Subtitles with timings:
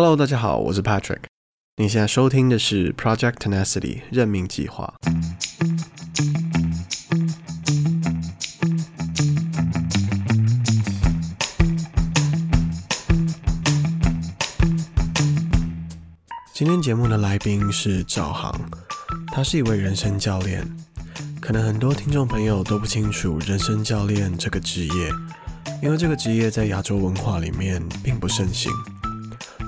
[0.00, 1.22] Hello，大家好，我是 Patrick。
[1.78, 4.94] 你现在收听的是 Project Tenacity 任命计划。
[16.54, 18.54] 今天节目的来宾是赵航，
[19.32, 20.64] 他是一位人生教练。
[21.40, 25.10] 可能很多听众朋友都不清楚人生教练这个职业，
[25.82, 28.70] 因为这个职业在亚洲文化里面并不盛行。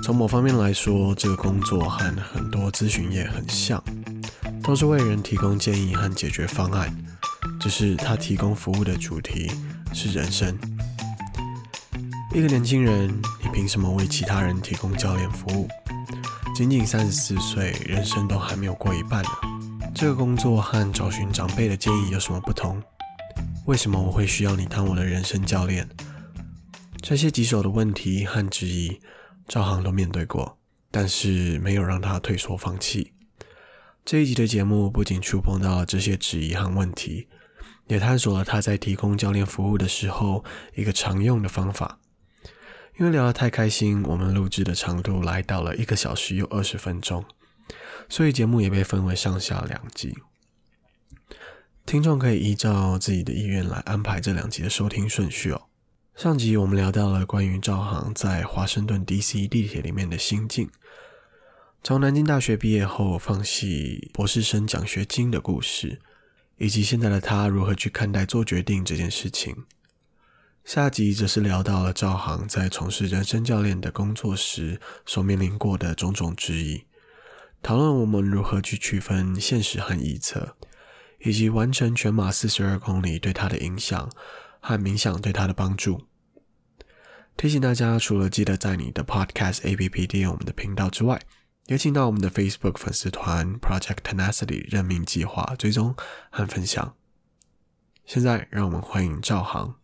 [0.03, 1.99] 从某方面来说，这个工作和
[2.33, 3.81] 很多咨询业很像，
[4.63, 6.91] 都是为人提供建议和解决方案。
[7.59, 9.51] 只是他提供服务的主题
[9.93, 10.57] 是人生。
[12.33, 13.09] 一个年轻人，
[13.43, 15.67] 你凭什么为其他人提供教练服务？
[16.55, 19.29] 仅仅三十四岁，人生都还没有过一半呢。
[19.93, 22.81] 这个工作和找寻长辈的建议有什么不同？
[23.65, 25.87] 为什么我会需要你当我的人生教练？
[27.03, 28.99] 这些棘手的问题和质疑。
[29.51, 30.57] 赵航都面对过，
[30.89, 33.11] 但是没有让他退缩放弃。
[34.05, 37.27] 这一集的节目不仅触碰到了这些质疑和问题，
[37.87, 40.45] 也探索了他在提供教练服务的时候
[40.75, 41.99] 一个常用的方法。
[42.97, 47.25] 因为聊得太开心，我们录制的长度来到了一个小时又二十分钟，
[48.07, 50.17] 所以节目也被分为上下两集。
[51.85, 55.63] 听众可以依照自己的意愿来安排这两集的收听顺序哦。
[56.15, 60.69] 上集我们聊到了关于赵航在华盛顿 DC 地铁里面的心境，
[61.81, 65.99] 从南京大学毕业后放弃博士生奖学金的故事，
[66.57, 69.65] 以及现在的他如何去看待做决定这件事情。
[70.63, 76.83] 下集则是聊到了赵航在从事人生教练的工作时所面临过的种种质疑，
[77.63, 80.55] 讨论我们如何去区分现实和臆测，
[81.21, 84.07] 以及完成全马四十二公里对他的影响
[84.61, 86.07] 和冥想对他的帮助。
[87.35, 91.19] 提醒大家，除了记得在你的 Podcast APP 订阅我们的频道之外，
[91.65, 95.95] 也请到我们的 Facebook 粉丝团 Project Tenacity 任命计划追踪
[96.29, 96.95] 和分享。
[98.05, 99.75] 现在，让我们欢迎赵航。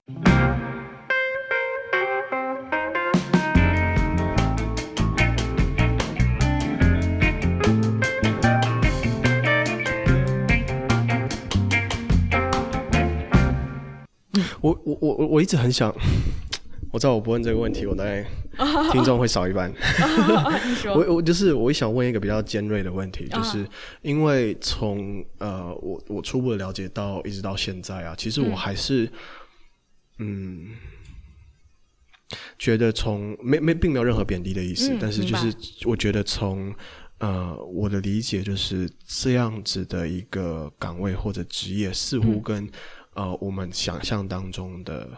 [14.68, 15.94] 我我我我我一直很想。
[16.90, 18.26] 我知道我不问这个问题，我大概
[18.94, 19.72] 听众会少一半。
[20.96, 23.68] 我我就是我想问一个比较尖锐的问题，就是
[24.02, 29.06] 因为从呃我我初步的了解到一直到现在啊，其实我还是
[30.20, 30.76] 嗯，嗯
[32.58, 35.54] 觉得从没没并没有任何贬低的意思，嗯，但是就是
[35.86, 36.74] 我觉得从
[37.20, 42.70] 呃我的理解就是这样子的一个岗位或者职业，似乎跟，嗯，
[43.18, 45.10] 呃我们想象当中的。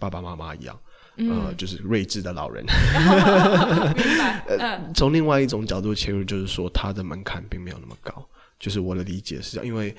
[0.00, 0.80] 爸爸妈妈一样，
[1.16, 2.64] 嗯、呃，就是睿智的老人。
[3.94, 4.42] 明白。
[4.48, 8.26] 呃，从另外一种角度切入，就是说他的门槛并没有那么高。
[8.58, 9.94] 就是我的理解是这样，因为，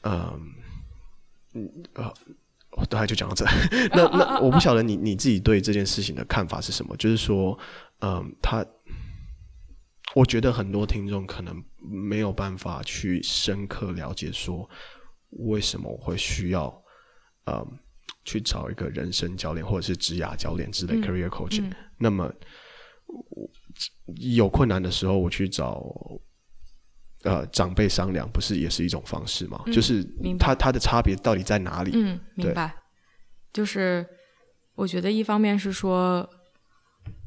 [0.00, 0.32] 呃、
[1.52, 2.10] 嗯，呃，
[2.88, 3.44] 大概就讲到这。
[3.92, 6.96] 那那我不晓得你你自己对这件事情的看法是什么？
[6.96, 7.58] 就是说，
[7.98, 8.64] 嗯、呃，他，
[10.14, 14.66] 我觉得很多听众可能没有办法去深刻了解说，
[15.38, 16.66] 为什么我会需要，
[17.44, 17.68] 嗯、呃。
[18.26, 21.76] 去找一个人生教练或者是职涯教练之类 career coaching，嗯嗯。
[21.98, 22.32] 那么
[24.16, 25.92] 有困难的时候，我去找
[27.22, 29.62] 呃长辈商量，不是也是一种方式吗？
[29.66, 30.02] 嗯、就是
[30.38, 31.90] 他他的差别到底在哪里？
[31.94, 32.74] 嗯，明白。
[33.52, 34.06] 就是
[34.74, 36.26] 我觉得一方面是说，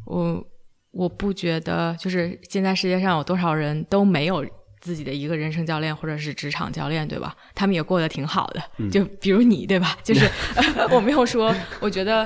[0.06, 0.48] 我
[0.90, 4.44] 我不觉得，就是现在世界上有多少人都没有。
[4.88, 7.36] 自己的一个人生教练或者是职场教练，对吧？
[7.54, 8.64] 他们也过得挺好的。
[8.78, 9.98] 嗯、就比如你，对吧？
[10.02, 10.26] 就是
[10.96, 12.24] 我没有说，我觉得，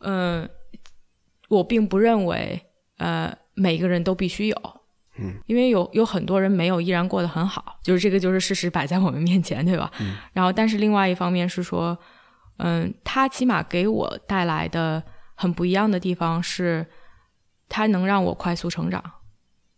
[0.00, 0.48] 嗯、呃，
[1.48, 2.60] 我并不认为，
[2.98, 4.56] 呃，每个人都必须有。
[5.16, 5.40] 嗯。
[5.46, 7.78] 因为有有很多人没有，依然过得很好。
[7.82, 9.90] 就是这个，就是事实摆在我们面前，对吧？
[10.00, 10.16] 嗯。
[10.34, 11.98] 然后，但是另外一方面是说，
[12.58, 15.02] 嗯、呃，他起码给我带来的
[15.34, 16.86] 很不一样的地方是，
[17.70, 19.02] 他能让我快速成长。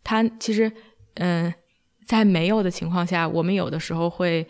[0.02, 0.68] 他其实，
[1.14, 1.54] 嗯、呃。
[2.06, 4.46] 在没有的情况下，我们有的时候会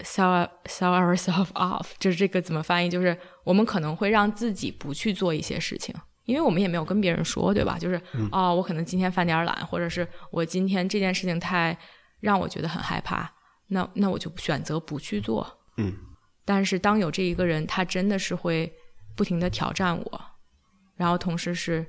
[0.00, 2.88] sell sell ourselves off， 就是这个怎么翻译？
[2.88, 5.94] 就是我们可能会让自己不去做一些事情，
[6.24, 7.78] 因为我们也没有跟别人说，对吧？
[7.78, 11.76] 就是、嗯、哦，我可能今天犯点懒，或者是我今天这件事情太
[12.20, 13.30] 让我觉得很害怕，
[13.68, 15.58] 那那我就选择不去做。
[15.78, 15.96] 嗯。
[16.44, 18.72] 但是当有这一个人，他真的是会
[19.16, 20.20] 不停的挑战我，
[20.96, 21.84] 然后同时是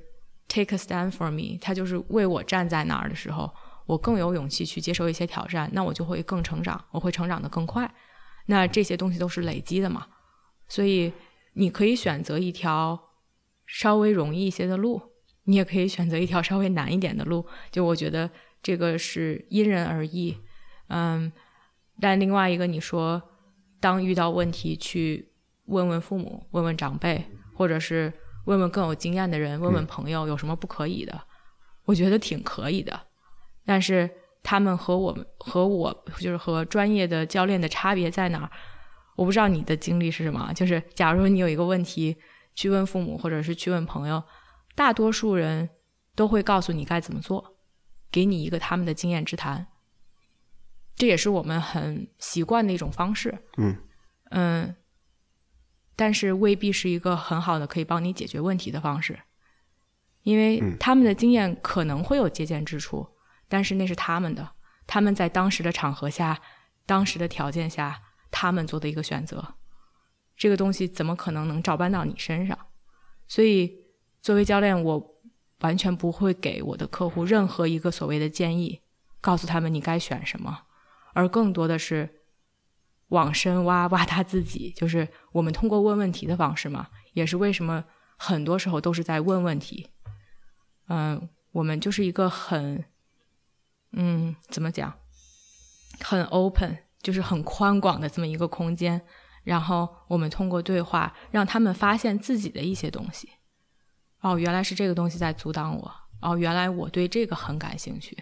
[0.48, 3.50] take a stand for me，他就是为我站在那儿的时候。
[3.90, 7.92] 我更有勇气去接受一些挑战，那我就会更成长，我会成长的更快。
[8.46, 10.06] 那这些东西都是累积的嘛，
[10.68, 11.12] 所以
[11.54, 12.98] 你可以选择一条
[13.66, 15.02] 稍微容易一些的路，
[15.44, 17.44] 你也可以选择一条稍微难一点的路。
[17.72, 18.30] 就我觉得
[18.62, 20.38] 这个是因人而异，
[20.88, 21.32] 嗯。
[22.02, 23.20] 但另外一个，你说
[23.80, 25.32] 当遇到问题去
[25.66, 28.10] 问问父母、问问长辈，或者是
[28.46, 31.12] 问问更有经验的人、问问朋友，有什么不可以的？
[31.12, 31.26] 嗯、
[31.86, 32.98] 我觉得挺可以的。
[33.64, 34.08] 但是
[34.42, 38.50] 他们和我们和我就是和专业的教练的差别在哪儿？
[39.16, 40.52] 我不知道你的经历是什么。
[40.54, 42.16] 就是假如说你有一个问题
[42.54, 44.22] 去问父母，或者是去问朋友，
[44.74, 45.68] 大多数人
[46.14, 47.56] 都会告诉你该怎么做，
[48.10, 49.66] 给你一个他们的经验之谈。
[50.96, 53.76] 这也是我们很习惯的一种方式，嗯
[54.30, 54.76] 嗯，
[55.96, 59.18] 但是未必是一个很好的可以帮你解决问题的方式，
[60.22, 63.06] 因为他们的经验可能会有借鉴之处，嗯，
[63.50, 64.52] 但是那是他们的，
[64.86, 66.40] 他们在当时的场合下、
[66.86, 68.00] 当时的条件下，
[68.30, 69.56] 他们做的一个选择，
[70.36, 72.56] 这个东西怎么可能能照搬到你身上？
[73.28, 73.84] 所以
[74.22, 75.20] 作为教练，我
[75.60, 78.80] 完全不会给我的客户任何一个所谓的建议，
[79.20, 80.62] 告诉他们你该选什么。
[81.12, 82.22] 而更多的是
[83.08, 87.84] 往深挖挖他自己，就是我们通过问问题的方式嘛，也是为什么
[88.16, 89.90] 很多时候都是在问问题。
[90.88, 92.84] 嗯，我们就是一个很，
[93.92, 94.92] 嗯，怎么讲，
[96.00, 99.02] 很 open，就是很宽广的这么一个空间。
[99.42, 103.30] 然后我们通过对话，让他们发现自己的一些东西。
[104.20, 105.92] 哦，原来是这个东西在阻挡我。
[106.20, 108.16] 哦，原来我对这个很感兴趣。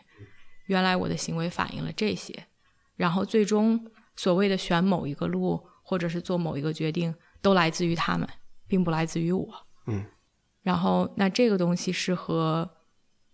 [0.67, 2.47] 原来我的行为反映了这些。
[2.95, 8.29] 然后最终所谓的选某一个路，或者是做某一个决定，都来自于他们，
[8.69, 9.67] 并不来自于我。
[9.87, 10.07] 嗯。
[10.63, 12.71] 然后那这个东西是和，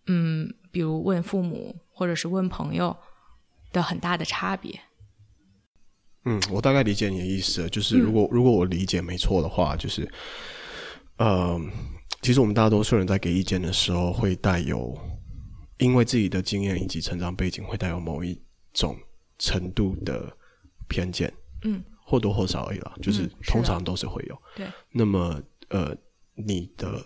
[0.07, 2.95] 嗯，比如问父母或者是问朋友
[3.73, 4.79] 的很大的差别。
[6.25, 10.07] 嗯，我大概理解你的意思，就是如果、嗯、如果我理解没错的话，就是，
[11.17, 11.59] 呃，
[12.21, 14.95] 其实我们大多数人在给意见的时候，会带有
[15.79, 18.39] 因为自己的经验以及成长背景，会带有某一
[18.75, 18.97] 种。
[19.37, 20.33] 程度的
[20.89, 21.31] 偏见，
[21.65, 24.35] 嗯，或多或少而已啦，就是通常都是会有。
[24.37, 25.95] 嗯、对，那么呃，
[26.35, 27.05] 你的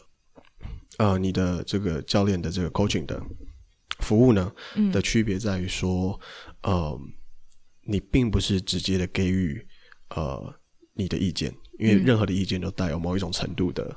[0.98, 3.18] 呃，你的这个教练的这个 coaching 的
[3.98, 6.18] 服务呢，嗯、的区别在于说，
[6.62, 6.98] 呃，
[7.82, 9.66] 你并不是直接的给予
[10.10, 10.54] 呃
[10.94, 13.94] 你的意见，因为任何的意见都带有某一种程度的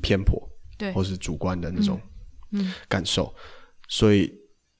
[0.00, 0.40] 偏颇，
[0.78, 2.00] 对，或是主观的那种
[2.50, 2.72] 嗯。
[2.88, 3.42] 感受，嗯、
[3.88, 4.32] 所以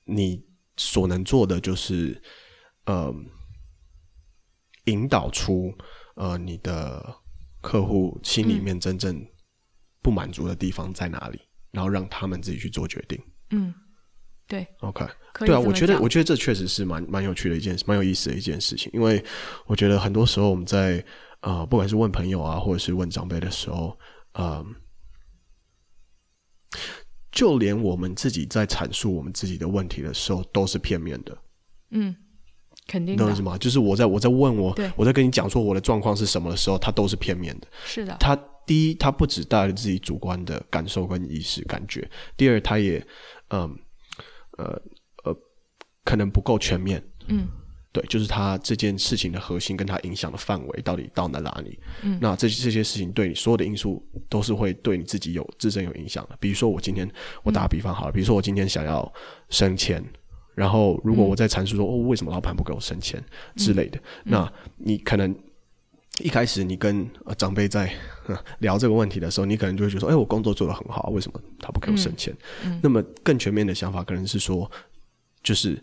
[0.05, 0.45] 你
[0.77, 2.21] 所能做的就是。
[2.85, 3.15] 呃，
[4.87, 5.73] 引导出
[6.17, 7.15] 呃你的
[7.61, 9.25] 客户心里面真正
[10.03, 13.17] 不满足的地方在哪里，嗯、然后让他们自己去做决定。
[13.51, 13.73] 嗯，
[14.47, 15.07] 对，OK，
[15.39, 19.25] 对啊，我觉得我觉得这确实是蛮蛮有趣的一件事，蛮有意思的一件事情，因为
[19.67, 21.05] 我觉得很多时候我们在
[21.41, 23.99] 呃不管是问朋友啊，或者是问长辈的时候，
[24.35, 24.65] 呃，
[27.31, 31.39] 就连我们自己在阐述我们自己的问题的时候，都是片面的。
[31.91, 32.15] 嗯。
[32.89, 33.57] 肯定懂我意思吗？
[33.57, 37.69] 就是我在我在问我，我在跟你讲说我的状况是什么的时候，它都是片面的。
[37.85, 38.17] 是的。
[38.19, 38.35] 他
[38.67, 42.03] 第一，他不只带了自己主观的感受跟意识感觉；
[42.37, 43.07] 第二，他也，
[43.51, 43.73] 嗯，
[44.59, 44.81] 呃
[45.25, 45.37] 呃，
[46.05, 47.03] 可能不够全面。
[47.29, 47.49] 嗯。
[47.93, 51.79] 对，就是他这件事情的核心跟他影响的范围到底到了哪里？
[52.03, 52.19] 嗯。
[52.23, 56.37] 那这这些事情对你所有的因素都是会对你自己有自身有影响的。
[56.41, 57.07] 比如说，我今天
[57.43, 59.13] 我打个比方好了，嗯、比如说我今天想要
[59.51, 60.03] 升迁。
[60.55, 63.23] 然后，如果我在阐述说、嗯、哦，为什么老板不给我升迁
[63.57, 65.35] 之类的，嗯、那你可能
[66.23, 67.93] 一开始你跟、呃、长辈在
[68.61, 72.33] 聊这个问题的时候，你可能就会觉得说，哎，我工作做得很好，为什么他不给我升迁？
[72.65, 74.71] 嗯嗯、那么更全面的想法可能是说，
[75.43, 75.83] 就是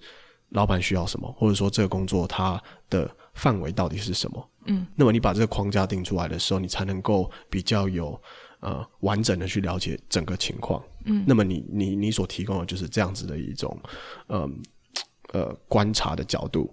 [0.50, 4.50] 老板需要什么，或者说这个工作它的范围到底是什么？
[4.65, 8.19] 嗯，那么你把这个框架定出来的时候，你才能够比较有。
[8.62, 13.81] 呃，完整的去了解整个情况，嗯，那么你你你所提供的就是这样子的一种，
[14.27, 14.50] 呃
[15.31, 16.69] 呃观察的角度，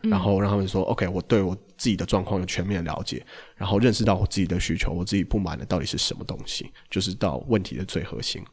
[0.00, 3.24] 然后让他们说、嗯、，OK，我对我自己的状况有全面了解，
[3.56, 8.44] 然后认识到我自己的需求，我自己不满的到底是什么东西，就是到问题的最核心，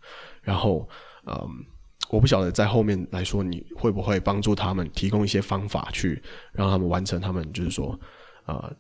[0.42, 0.88] 然后，
[1.26, 1.50] 嗯、呃，
[2.10, 8.00] 我不晓得在后面来说，你会不会帮助他们提供一些方法去让他们完成他们就是说，
[8.46, 8.74] 呃，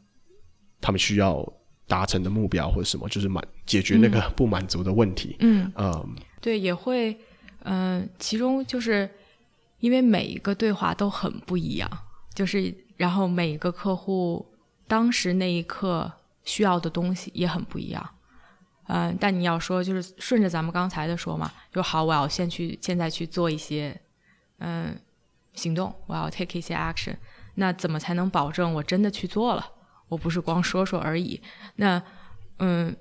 [0.80, 1.46] 他们需要。
[1.89, 5.38] 达成的目标或者什么，就是满解决那个不满足的问题。
[5.39, 7.18] 嗯，嗯，嗯对，也会，
[7.63, 9.10] 嗯、呃，其中就是
[9.80, 11.89] 因为每一个对话都很不一样，
[12.36, 14.46] 就是然后每一个客户
[14.88, 16.12] 当时那一刻
[16.44, 18.10] 需要的东西也很不一样。
[18.89, 24.00] 嗯、但你要说就是顺着咱们刚才的说嘛，就好，我要先去现在去做一些
[24.60, 24.98] 嗯、
[25.54, 27.16] 行动，我要 take 一些 action，
[27.56, 29.72] 那怎么才能保证我真的去做了？
[30.08, 31.42] 我不是光说说而已，
[31.75, 32.01] 那，
[32.60, 32.96] 嗯，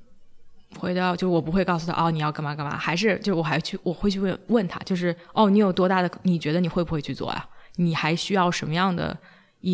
[0.77, 7.49] 回到就是我不会告诉他哦，你要干嘛干嘛，还是就是我还去我会去问问他，就是哦，你有多大的你觉得你会不会去做呀？
[7.77, 9.17] 你还需要什么样的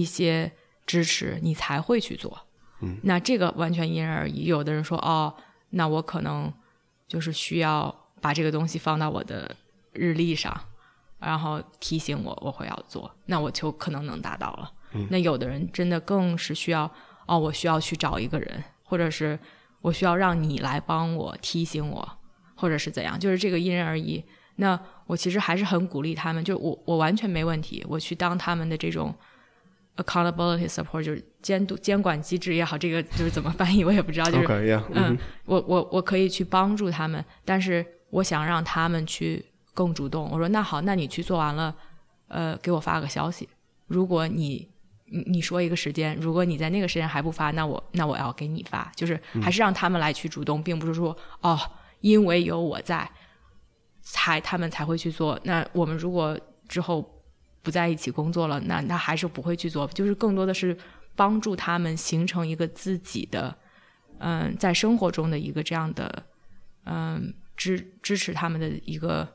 [0.00, 0.50] 一些
[0.86, 2.46] 支持，你才会去做？
[2.80, 4.44] 嗯，那这个完全因人而异。
[4.46, 5.34] 有的人说哦，
[5.70, 6.52] 那我可能
[7.06, 9.54] 就是需要把这个东西放到我的
[9.92, 10.52] 日历上，
[11.18, 14.72] 然后提醒我我会要做，那我就可能能达到了。
[14.92, 16.90] 嗯，那有的人真的更是需要
[17.26, 19.38] 哦，我需要去找一个人，或者是。
[19.82, 22.08] 我需要让你来帮我提醒我，
[22.54, 24.24] 或者是怎样，就是这个因人而异。
[24.54, 29.12] 那我其实还是很鼓励他们，就我我完全没问题，我去当他们的这种
[29.96, 34.26] accountability support，就是监督监管机制也好，这个就是怎么翻译我也不知道。
[34.26, 34.82] 就是 okay, yeah.
[34.94, 39.44] 嗯，我我我可以去帮助他们，但是我想让他们去
[39.74, 40.30] 更主动。
[40.30, 41.74] 我说那好，那你去做完了，
[42.28, 43.48] 呃，给我发个消息。
[43.86, 44.68] 如果你
[45.06, 51.58] 你你说一个时间，如果你在那个时间还不发，那我那我要给你发，就是还是让他们来去主动，嗯、并不是说哦，
[52.00, 53.10] 因为有我在，
[54.00, 55.38] 才他们才会去做。
[55.44, 57.21] 那我们如果之后
[57.62, 59.86] 不在一起工作了，那那还是不会去做。
[59.88, 60.76] 就是更多的是
[61.14, 63.56] 帮助他们形成一个自己的，
[64.18, 66.24] 嗯，在生活中的一个这样的，
[66.84, 69.28] 嗯，支支持他们的一个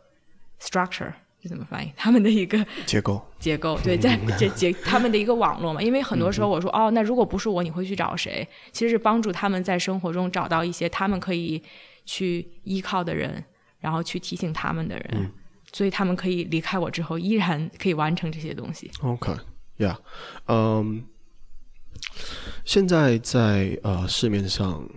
[0.60, 1.14] structure。
[1.48, 1.90] 怎么翻译？
[1.96, 5.82] 他们的一个结构，结构对，在 这结他们的一个网络嘛。
[5.82, 8.46] 因为很多时候我说、嗯、哦，那如果不是我，你会去找谁？
[8.74, 11.64] 其实是帮助他们在生活中找到一些他们可以
[12.04, 13.42] 去依靠的人，
[13.80, 15.32] 然后去提醒他们的人，嗯、
[15.78, 18.90] 所以他们可以离开我之后，依然可以完成这些东西。
[19.04, 19.96] OK，Yeah，
[20.48, 21.04] 嗯，
[22.66, 24.90] 现在在呃市面上，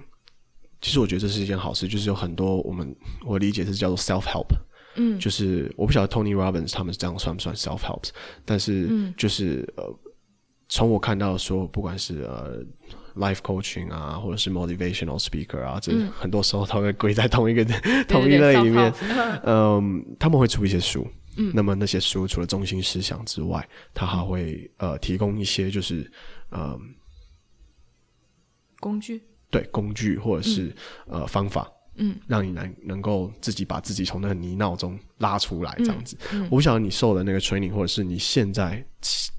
[0.81, 2.97] 其实我觉得这是一件好事，就是有很多我们
[3.27, 4.47] 我理解是叫做 self help。
[4.97, 8.09] 嗯，就是我不晓得 Tony Robbins 他们这样算不算 self helps，
[8.47, 9.99] 但是就是、嗯、呃，
[10.71, 12.65] 从我看到说，不管是呃
[13.17, 18.93] life coaching 啊，或者是 motivational speaker 啊，这很多时候他会归在同一个、嗯、 同一类里面。
[19.45, 26.11] 嗯，他们会出一些书，嗯，那么那些书除了中心思想之外，他还会呃提供一些就是
[26.51, 26.79] 呃
[28.79, 30.67] 工具，对工具或者是、
[31.07, 31.71] 嗯、呃方法。
[31.97, 36.17] 嗯，让你能能够自己把自己从那个泥淖中拉出来，这样子。
[36.33, 38.83] 嗯嗯、我不晓得你受的那个 training，或者是你现在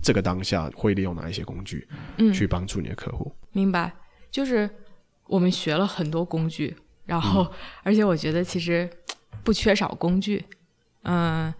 [0.04, 1.88] 这个当下会利用哪一些工具，
[2.18, 3.34] 嗯，去帮助你的客户。
[3.52, 3.94] 明白，
[4.30, 4.70] 就是
[5.28, 7.52] 我们学了很多工具，然后、嗯、
[7.84, 8.90] 而且我觉得其实
[9.44, 10.46] 不缺少工具。
[11.04, 11.54] 嗯，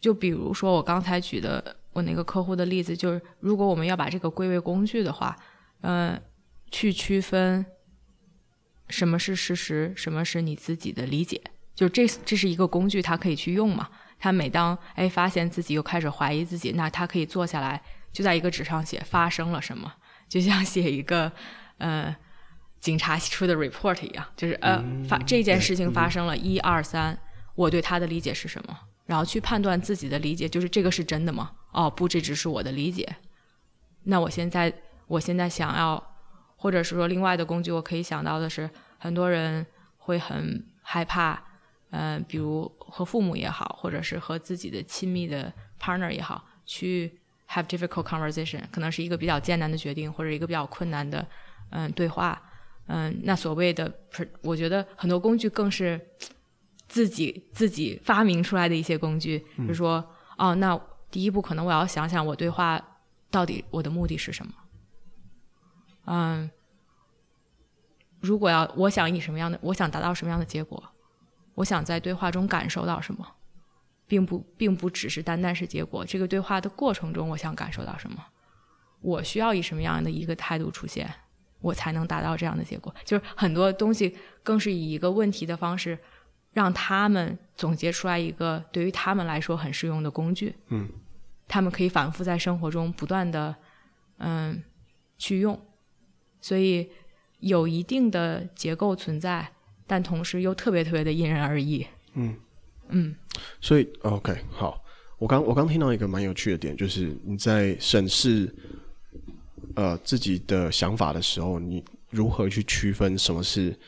[0.00, 5.36] 就比如说我刚才举的我那个客户的例子，就是如果我们要把这个归为工具的话，
[5.82, 6.20] 嗯，
[6.70, 7.64] 去区分。
[8.90, 9.94] 什么是事实？
[9.96, 11.40] 什么是你自己的理解？
[11.74, 13.88] 就这，这是一个工具，它可以去用嘛？
[14.18, 19.90] 他每当哎发现自己又开始怀疑自己，那他可以坐下来，就在一个纸上写发生了什么，
[20.28, 21.30] 就像写一个
[21.78, 22.14] 呃
[22.80, 27.18] 警察出的 report 一样，就是呃发这件事情发生了一二三，
[27.54, 28.78] 我对他的理解是什么？
[29.06, 31.52] 然后去判断自己的理解，就是这个是真的吗？
[31.72, 33.16] 哦，不，这只是我的理解。
[34.04, 34.72] 那我现在，
[35.06, 36.10] 我现在想要。
[36.56, 39.66] 或者是说，另外的工具，我可以想到的是，很多人
[39.98, 41.32] 会很害怕，
[41.90, 51.20] 嗯、呃，比如和父母也好，或者是和自己的亲密的 partner 也好，去 have difficult conversation，可能是一个比较艰难的决定，或者一个比较困难的，
[51.70, 52.40] 嗯、呃，对话，
[52.86, 53.92] 嗯、呃，那所谓的，
[54.42, 56.00] 我觉得很多工具更是
[56.88, 59.96] 自己自己发明出来的一些工具，比如说，
[60.38, 62.80] 嗯、哦，那第一步可能我要想想，我对话
[63.30, 64.52] 到底我的目的是什么。
[66.06, 66.50] 嗯，
[68.20, 70.82] 如果要我想以什么样的，我想达到什么样的结果，
[71.54, 73.26] 我想在对话中感受到什么，
[74.06, 76.04] 并不并不只是单单是结果。
[76.04, 78.24] 这个对话的过程中，我想感受到什么，
[79.00, 81.10] 我需要以什么样的一个态度出现，
[81.60, 82.94] 我才能达到这样的结果。
[83.04, 85.98] 就是很多东西更是以一个问题的方式，
[86.52, 90.54] 让他们总结出来一个对于他们来说很适用的工具。
[90.68, 90.88] 嗯，
[91.48, 93.54] 他们可以反复在生活中不断的
[94.18, 94.62] 嗯
[95.18, 95.60] 去用。
[96.40, 96.90] 所以
[97.38, 99.50] 有一定的结构存在，
[99.86, 101.86] 但同时又特别特别的因人而异。
[102.12, 102.36] 嗯
[102.88, 103.14] 嗯，
[103.60, 104.82] 所以 OK 好，
[105.18, 108.54] 我刚我刚听到一个蛮有趣的点，就是你在审视
[109.74, 113.78] 呃自己的想法的时候，你如何去区分什么是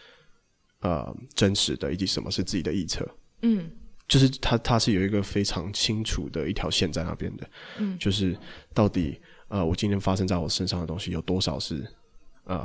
[0.81, 3.09] 呃真实的，以及什么是自己的臆测？
[3.43, 3.71] 嗯，
[4.09, 7.49] 就是它它是有一个非常清楚的一条线在那边的。
[7.79, 8.37] 嗯，就是
[8.75, 11.87] 到底呃我今天发生在我身上的东西有多少是。
[12.49, 12.65] 呃，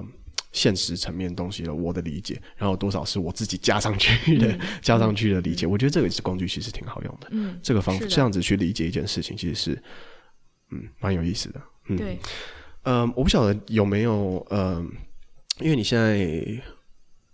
[0.51, 5.65] 现实层面东西的我的理解，然后多少是我自己加上去的，嗯、 加上去的理解。
[5.65, 7.27] 嗯、我觉得这个是工具，其实挺好用的。
[7.31, 9.83] 嗯，这个方法这样子去理解一件事情，其实是
[10.71, 11.61] 嗯蛮有意思的。
[11.87, 12.19] 嗯，对。
[12.83, 14.85] 嗯、呃，我不晓得有没有嗯、呃，
[15.59, 16.61] 因为你现在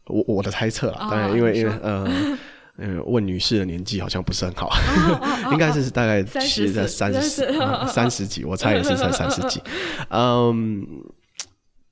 [0.06, 2.38] 我我的猜测啊，当然因为因为呃。
[2.80, 4.70] 嗯，问女士的年纪好像不是很好，
[5.52, 7.48] 应该是大概是在三十
[7.88, 9.60] 三十几，我猜也是在三十几。
[10.14, 10.86] 嗯，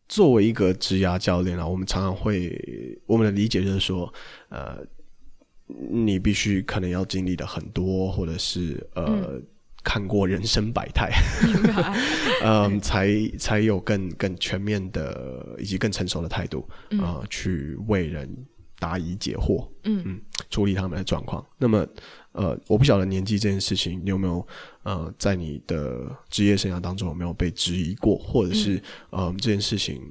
[0.07, 2.57] 作为一个职涯教练啊，我们常常会
[3.05, 4.13] 我们的理解就是说，
[4.49, 4.77] 呃，
[5.89, 9.43] 你必须可能要经历的很多，或者是呃、嗯、
[9.83, 11.11] 看过人生百态，
[12.43, 16.67] 嗯， 才才有更更全面的以及更成熟的态度
[16.99, 18.45] 啊、呃，去为人。
[18.77, 21.43] 答疑解惑，嗯嗯，处理他们的状况。
[21.57, 21.87] 那么，
[22.35, 24.45] 呃，我不晓得年纪这件事情，你有没有
[24.83, 28.75] 呃，在你的职业生涯当中有没有被质疑过，或者是、
[29.11, 30.01] 嗯、呃，这件事情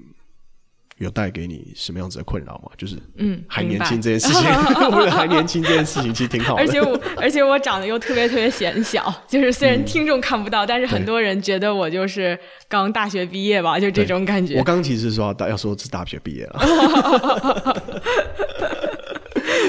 [0.99, 2.71] 有带给你什么样子的困扰吗？
[2.79, 4.43] 就是嗯，还年轻这件事情，
[5.11, 6.63] 还年轻这件事情其实挺好的。
[6.63, 12.39] 而且我，而且我长得又特别特别显小，就是虽然听众看不到、嗯，但是很多人觉得我就是
[12.69, 14.57] 刚大学毕业吧，就这种感觉。
[14.59, 17.75] 我刚其实说要说是大学毕业了。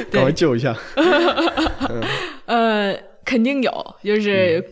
[0.12, 0.76] 赶快救一下！
[0.96, 2.04] 嗯、
[2.56, 4.64] 呃，肯定有，就是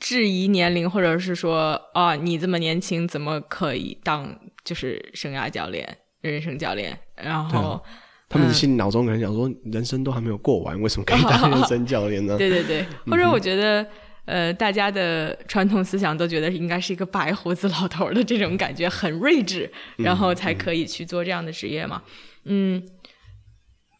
[0.00, 6.98] 质疑年龄，或者是说啊，你这么年轻，怎么可以当就是生涯教练、人生教练？
[7.16, 7.82] 然后
[8.30, 12.36] 他们心里脑中可能想说，人生都还没有过完，为什么可以当人生教练呢？
[12.38, 13.86] 对对对， 或者我觉得，
[14.24, 22.02] 呃，大家的传统思想都觉得应该是一个白胡子老头的这种感觉，很睿智，然后才可以去做这样的职业嘛。
[22.44, 22.82] 嗯，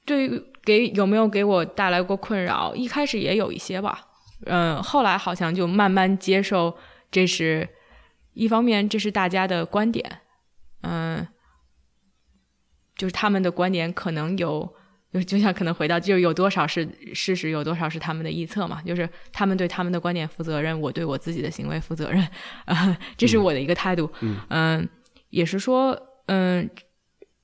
[0.09, 0.43] 对于。
[0.65, 2.75] 给有没有给我带来过困扰？
[2.75, 4.07] 一开始也有一些吧，
[4.45, 6.77] 嗯，后来好像就慢慢接受，
[7.11, 7.67] 这是
[8.35, 10.21] 一方面，这是大家的观点，
[10.83, 11.27] 嗯，
[12.99, 14.71] 就是他们的观点可能有，
[15.11, 22.29] 就就像可能回到，就是有多少是事实，有多少是他们的臆测嘛，就是他们对他们的观点负责任，我对我自己的行为负责任，
[22.67, 24.88] 啊，这是我的一个态度，嗯，嗯，
[25.31, 26.69] 也是说，嗯，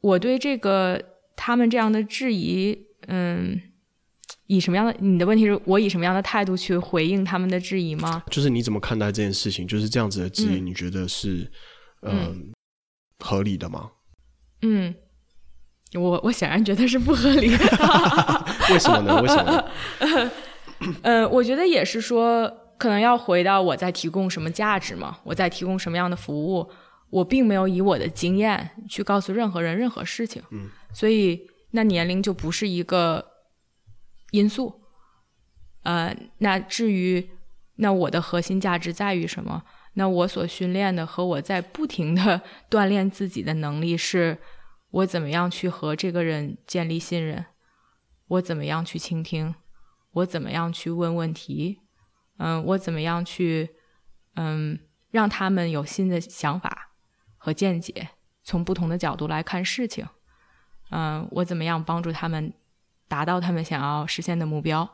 [0.03, 1.03] 我对这个
[1.37, 2.79] 他们这样的质疑。
[3.09, 3.61] 嗯，
[4.47, 4.95] 以什么样的？
[4.99, 8.23] 你的问题是我以什么样的态度去回应他们的质疑吗？
[8.31, 9.67] 就是你怎么看待这件事情？
[9.67, 11.51] 就是这样子的质疑，你觉得是
[12.03, 12.53] 嗯，嗯
[13.19, 13.91] 合理的吗？
[14.63, 14.95] 嗯，
[15.95, 17.65] 我我显然觉得是不合理的。
[18.71, 19.21] 为什么呢？
[19.21, 20.31] 为什么呢？
[21.03, 25.19] 呃，我觉得也是说，可能要回到我在提供什么价值嘛？
[25.25, 26.67] 我在提供什么样的服务？
[27.11, 30.43] 我并没有以我的经验去告诉任何人任何事情。
[30.51, 31.51] 嗯，所以。
[31.77, 33.33] 那年龄就不是一个
[34.31, 34.81] 因素，
[35.83, 37.31] 呃，那至于
[37.79, 39.65] 那我的核心价值在于什么？
[39.95, 44.39] 那我所训练的和我在不停的 锻炼自己的能力，是
[44.91, 47.45] 我怎么样去和这个人建立信任，
[48.29, 49.53] 我怎么样去倾听，
[50.13, 51.81] 我怎么样去问问题，
[52.39, 53.71] 嗯、我怎么样去，
[54.37, 54.79] 嗯，
[55.11, 56.93] 让他们有新的想法
[57.37, 58.11] 和见解，
[58.45, 60.07] 从不同的角度来看事情。
[60.97, 62.53] 嗯，我怎么样帮助他们
[63.09, 64.89] 达到他们想要实现的目标？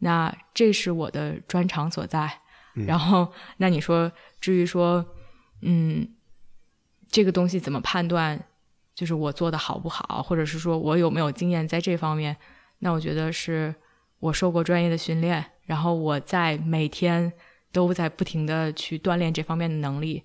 [0.00, 2.40] 那这是我的专长所在。
[2.74, 5.02] 嗯、然后，那你说，至于说，
[5.62, 6.06] 嗯，
[7.08, 8.44] 这个东西怎么判断？
[8.94, 12.36] 就是我做的好不好，或者是说我有没有经验在这方面？
[12.80, 13.74] 那我觉得是
[14.18, 17.32] 我受过专业的训练，然后我在每天
[17.72, 20.24] 都在不停的去锻炼这方面的能力。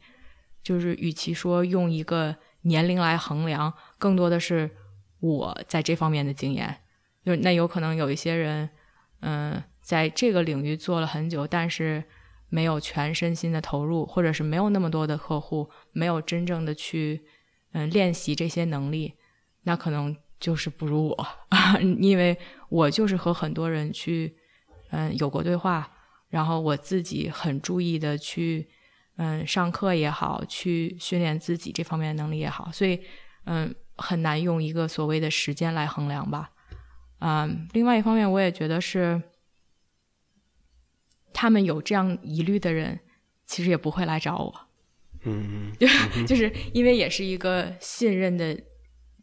[0.61, 4.69] 就是与其说用一个年龄来衡量，更多的是。
[5.19, 6.77] 我在这方面的经验，
[7.25, 8.69] 就那有可能有一些人，
[9.21, 12.03] 嗯，在这个领域做了很久，但是
[12.49, 17.25] 没有全身心的投入，或者是没有那么多的客户，没有真正的去
[17.71, 19.15] 嗯练习这些能力，
[19.63, 21.27] 那可能就是不如我，
[21.99, 22.37] 因为
[22.69, 24.37] 我就是和很多人去
[24.91, 25.91] 嗯有过对话，
[26.29, 28.69] 然后我自己很注意的去
[29.15, 33.01] 嗯上课也好，去训练自己这方面的能力也好，所以
[33.45, 33.73] 嗯。
[33.97, 36.51] 很难用一个所谓的时间来衡量吧，
[37.19, 39.21] 嗯，另外一方面，我也觉得是
[41.33, 42.99] 他们有这样疑虑的人，
[43.45, 44.67] 其实也不会来找我，
[45.25, 45.87] 嗯， 就
[46.25, 48.59] 就是因为也是一个信任的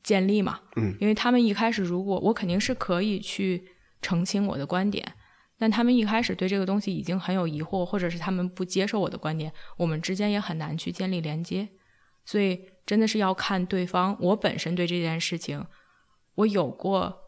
[0.02, 3.66] 建立嘛，嗯，因为他们一开始如果我肯定是可以去
[4.02, 5.14] 澄清我的观点，
[5.56, 11.68] 但他们一开始对这个东西已经很有疑惑，或者是他们不接受我的观点，我们之间也很难去建立连接，
[12.24, 12.68] 所以。
[12.86, 14.14] 真的是要看对方。
[14.20, 15.66] 我本身对这件事情，
[16.34, 17.18] 我有过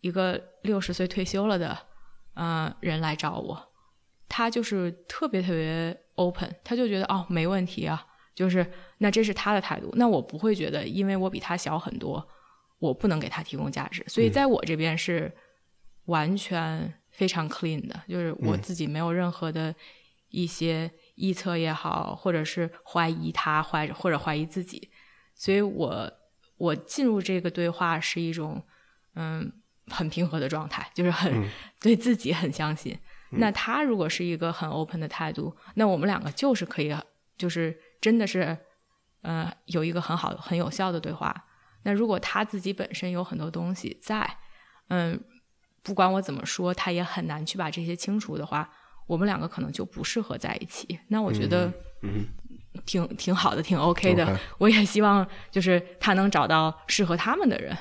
[0.00, 1.78] 一个六十岁退休了的，
[2.32, 3.70] 嗯、呃，人来找我，
[4.30, 8.02] 他就是特别特别 open，他就觉得哦，没问题啊，
[8.34, 12.26] 就是那这是他的态度，那我不会觉得，因为我比他小很多，
[12.78, 15.30] 我不能给他提供价值，所以在我这边是
[16.06, 19.74] 完全非常 clean 的，就是我自己没有任何的
[20.30, 20.90] 一些。
[21.18, 24.88] 臆测也好，或者是怀疑他，怀或者怀疑自己，
[25.34, 26.10] 所以我
[26.56, 28.64] 我进入这个对话是一种
[29.14, 29.52] 嗯
[29.88, 31.48] 很平和的状态，就是很、嗯、
[31.80, 32.98] 对自己很相信。
[33.32, 36.96] 嗯、那他如果是一个很 open 的态度，那我们两个就是可以，
[37.36, 38.56] 就是真的是
[39.22, 41.34] 嗯、呃、有一个很好很有效的对话。
[41.82, 44.38] 那如果他自己本身有很多东西在，
[44.88, 45.18] 嗯，
[45.82, 48.70] 不管我怎么说，他也很难去把这些清除的话，
[49.08, 50.96] 我们两个可能就不适合在一起。
[51.08, 51.66] 那我觉得，
[52.02, 52.12] 嗯。
[52.20, 52.26] 嗯
[52.86, 54.24] 挺挺好的，挺 OK 的。
[54.24, 54.38] Okay.
[54.58, 57.76] 我也希望就是他能找到适合他们的人。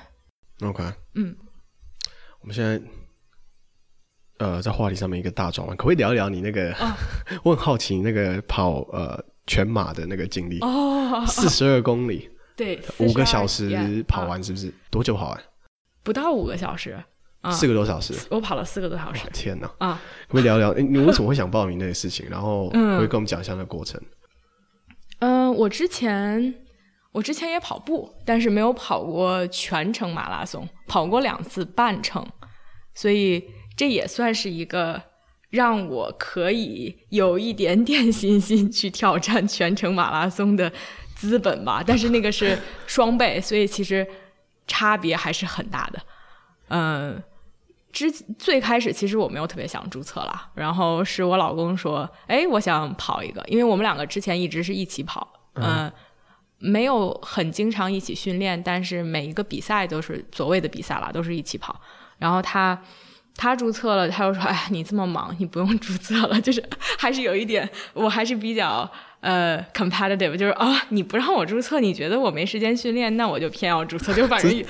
[0.62, 1.36] OK，嗯，
[2.42, 2.82] 我们现在
[4.40, 6.72] 呃在话题上面一个大转弯，可不可以聊一聊你那个？
[6.80, 6.92] 哦、
[7.44, 14.74] 我很好奇那个跑呃全马的那个经历哦，四十二公里，对，五个小时跑完是不是？
[14.90, 15.44] 多久跑完？
[16.02, 16.98] 不到五个小时，
[17.42, 18.14] 嗯、四个多小时。
[18.30, 19.28] 我跑了四个多小时。
[19.32, 19.72] 天哪！
[19.78, 20.74] 啊，可不可以聊聊？
[20.80, 22.28] 你为什么会想报名那个事情？
[22.30, 24.02] 然后可不可以跟我们讲一下那个过程？
[25.20, 26.54] 嗯，我之前
[27.12, 32.26] 我之前也跑步，但是没有跑过全程马拉松，跑过两次半程，
[32.94, 33.44] 所以
[33.76, 35.02] 这也算是一个
[35.50, 40.72] 让我可以有一点点信心去挑战全程马拉松的
[41.16, 41.84] 资本吧。
[41.86, 44.06] 但是那个是双倍，所以其实
[44.68, 46.00] 差别还是很大的。
[46.70, 47.22] 嗯。
[47.90, 55.94] 之最开始其实我没有特别想注册啦，然后是我老公说：“哎，我想跑一个，因为我们两个之前一直是一起跑，嗯、呃，
[56.60, 61.82] 没有很经常一起训练，但是每一个比赛都是所谓的比赛啦，都是一起跑。
[62.20, 62.80] 然后他
[63.38, 66.62] 他注册了，他又说：哎，你这么忙，你不用注册了，就是
[66.98, 74.64] 还是有一点，我还是比较。”呃，competitive 就是啊，你不让我注册，你觉得我没时间训练，那我就偏要注册，就反正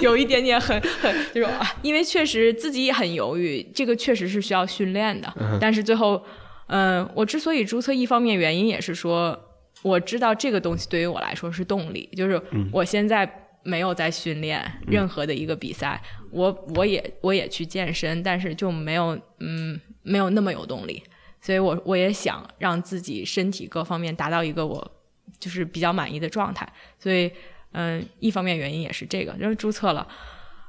[0.00, 5.28] 有， 一点点很很就是啊，因为确实自己也很犹豫，这个确实是需要训练的。
[5.38, 5.58] Uh.
[5.60, 6.20] 但是最后，
[6.68, 9.38] 嗯、呃，我之所以注册，一方面原因也是说，
[9.82, 12.40] 我知道这个东西对于我来说是动力，就是
[12.72, 21.02] 我现在没有在训练任何的一个比赛，嗯、我我也我也去健身，但是就没有嗯没有那么有动力。
[21.42, 24.92] 所以我，我我也想让自己身体各方面达到一个我
[25.38, 26.70] 就是比较满意的状态。
[26.98, 27.32] 所以，
[27.72, 30.06] 嗯，一方面原因也是这个，就是注册了，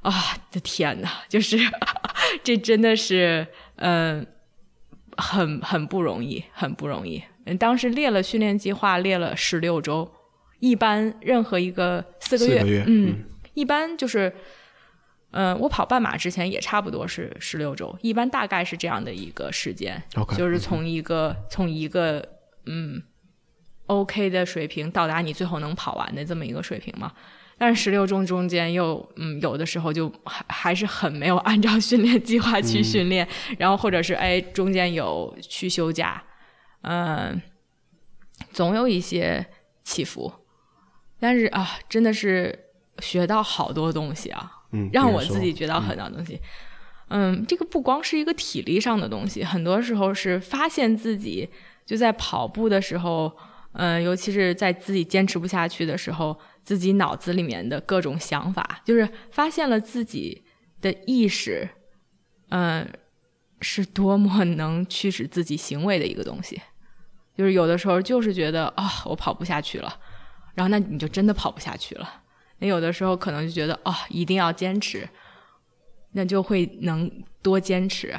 [0.01, 0.13] 啊，
[0.49, 1.57] 的天呐，就是
[2.41, 4.25] 这真的是，嗯，
[5.17, 7.21] 很很不容易，很不容易。
[7.45, 10.09] 嗯，当时列了训练计划，列了十六周，
[10.61, 14.33] 一般任何一个四个月，个月嗯，嗯，一般就是。
[15.33, 22.27] 嗯，我跑半马之前也差不多是十六周，一般大概是这样的一个时间，okay, 就是从一个、嗯、从一个
[22.65, 23.01] 嗯
[23.85, 27.13] OK 的水平到达你最后能跑完的这么一个水平嘛。
[27.57, 36.21] 但是十六周中间又嗯有的时候就还还是很没有按照训练计划去训练，嗯、然后或者是哎中间有去休假，
[36.81, 37.41] 嗯，
[38.51, 39.45] 总有一些
[39.85, 40.29] 起伏，
[41.21, 42.57] 但是啊真的是
[42.99, 44.51] 学到好多东西啊。
[44.73, 46.39] 嗯，让我自己学到很多东西
[47.09, 51.49] 嗯，嗯，这个不光是一个体力上的东西，很多时候是发现自己
[51.85, 53.29] 就在跑步的时候，
[53.73, 60.41] 嗯，尤其是在自己坚持不下去的时候，自己脑子里面的各种想法，就是发现了自己
[60.79, 61.67] 的意识，
[62.47, 62.89] 嗯，
[63.59, 66.61] 是多么能驱使自己行为的一个东西。
[67.37, 69.99] 就是有的时候就是觉得啊、哦，我跑不下去了，
[70.53, 72.21] 然后那你就真的跑不下去了。
[72.59, 75.07] 那有的时候可能就觉得哦，一定要坚持，
[76.11, 77.09] 那就会能
[77.41, 78.15] 多坚持。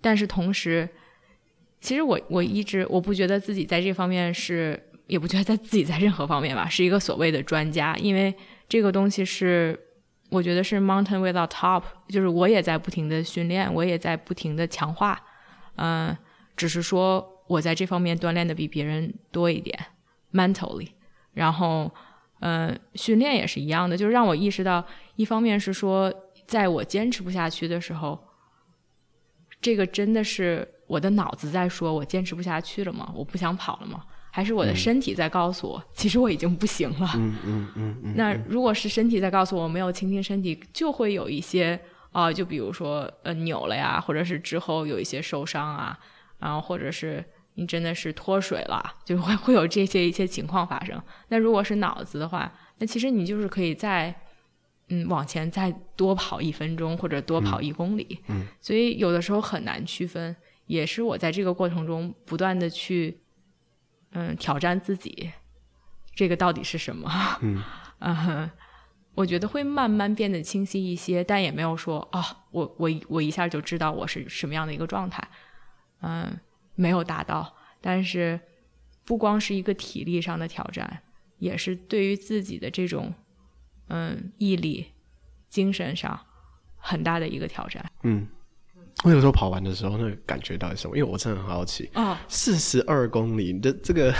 [0.00, 0.88] 但是同时，
[1.80, 7.96] 其实我我一直我不觉得自己在这方面是，也不觉得在自己在任何方面吧， 是一个所谓的专家。
[7.96, 8.34] 因为
[8.68, 9.78] 这个东西是，
[10.30, 15.20] 我觉得是 mountain without top，就是我也在不停的训练，我也在不停的强化。
[15.76, 16.16] 嗯、
[16.56, 19.78] 只是说我在这方面锻炼的比别人多一点
[20.32, 20.88] ，mentally，
[21.34, 21.90] 然后。
[22.40, 24.84] 嗯，训练也是一样的，就是让我意识到，
[25.16, 26.12] 一方面是说，
[26.46, 28.22] 在我坚持不下去的时候，
[29.62, 33.10] 这个真的是我的脑子在说，我坚持不下去了吗？
[33.16, 34.04] 我不想跑了吗？
[34.30, 37.08] 还是我的身体在告诉我，嗯、 其实我已经不行了？
[37.14, 38.14] 嗯嗯嗯嗯。
[38.14, 41.80] 那如果是身体在告诉我，我没有倾听身体，就会有一些
[42.12, 45.98] 啊、呃，就比如说呃扭了呀，或者是之后有一些受伤啊，
[46.40, 47.24] 然后或者是。
[47.54, 51.00] 你真的是脱水了，就会会有这些一些情况发生。
[51.28, 54.14] 那如果是脑子的话，那其实你就是可以再
[54.88, 58.20] 嗯往前再多跑一分钟或者多跑一公里。
[58.26, 58.40] 嗯。
[58.40, 58.46] 嗯。
[58.60, 60.34] 所以有的时候很难区分，
[60.66, 63.20] 也是我在这个过程中不断的去
[64.10, 65.30] 嗯挑战自己，
[66.14, 67.08] 这个到底是什么？
[67.40, 67.62] 嗯。
[68.00, 68.50] 嗯，
[69.14, 75.26] 我觉得会慢慢变得清晰一些，但也没有说啊、哦，我我我一下就知道我是什么样的一个状态。
[76.02, 76.36] 嗯。
[76.74, 78.38] 没有达到，但是
[79.04, 81.02] 不光是一个体力上的挑战，
[81.38, 83.12] 也是对于自己的这种
[83.88, 84.86] 嗯，毅力、
[85.48, 86.18] 精神上
[86.76, 87.84] 很大的一个挑战。
[88.02, 88.26] 嗯，
[89.04, 90.96] 我有时候跑完的时候，那个感觉到底什么？
[90.96, 91.90] 因为我真的很好奇。
[91.92, 94.14] 啊，四十二公里的这个，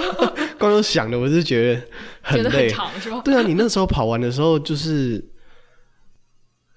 [0.58, 1.88] 光有想的，我是觉得
[2.22, 3.20] 很长是吧？
[3.24, 5.24] 对啊，你那时候跑完的时候，就是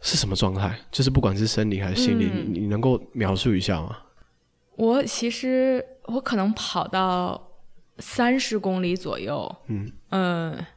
[0.01, 0.79] 是什么状态？
[0.91, 3.97] 就是不管是生理还是心理，嗯、你能够描述一下吗？
[4.79, 7.51] 我其实我可能跑到
[7.99, 10.51] 三十公里左右，嗯嗯。
[10.53, 10.67] 呃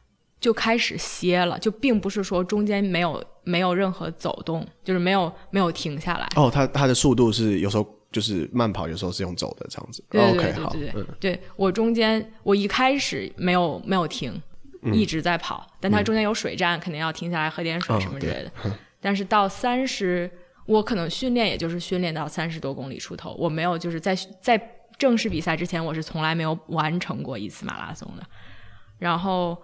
[0.43, 6.27] 就开始歇了，就并不是说中间没有没有任何走动，就是没有没有停下来。
[6.35, 10.03] 哦，它它的速度是有时候就是慢跑，有时候是用走的这样子。
[10.09, 14.33] 对对对对对，对，对我中间我一开始没有没有停，
[14.81, 18.51] 嗯，一直在跑，但它中间有水站，嗯，肯定要停下来喝点水什么之类的。
[18.65, 20.29] 哦，但是到三十，
[20.65, 24.59] 我可能训练也就是训练到三十多公里出头，我没有就是在在
[24.97, 28.23] 正式比赛之前，我是从来没有完成过一次马拉松的，
[28.99, 29.57] 然后。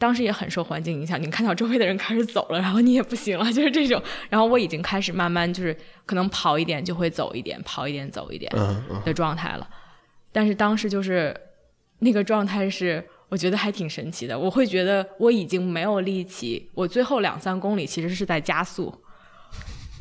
[0.00, 4.00] 当时也很受环境影响，你看到周围的人开始走了，然后你也不行了，就是这种。
[4.30, 8.48] 然后我已经开始慢慢就是可能跑一点就会走一点，跑一点走一点
[9.04, 9.64] 的状态了。
[9.68, 9.78] Uh, uh.
[10.30, 11.36] 但是当时就是
[11.98, 14.38] 那个状态是，我觉得还挺神奇的。
[14.38, 19.02] 我会觉得我已经没有力气，我最后两三公里其实是在加速，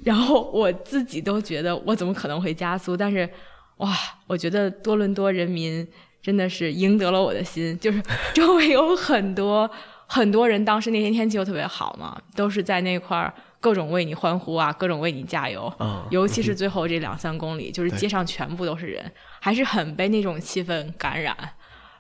[0.07, 2.95] 然后我自己都觉得我怎么可能会加速？
[2.95, 3.29] 但是
[3.77, 3.93] 哇，
[4.27, 5.87] 我觉得多伦多人民。
[6.19, 8.03] 真的是赢得了我的心，就是
[8.35, 9.69] 周围有很多
[10.07, 15.71] 很多人，当时那天天气又特别好嘛，都是在那块儿各种为你欢呼啊，各种为你加油。
[15.77, 21.37] 哦、尤其是最后这两三公里，就是街上全部都是人，还是很被那种气氛感染。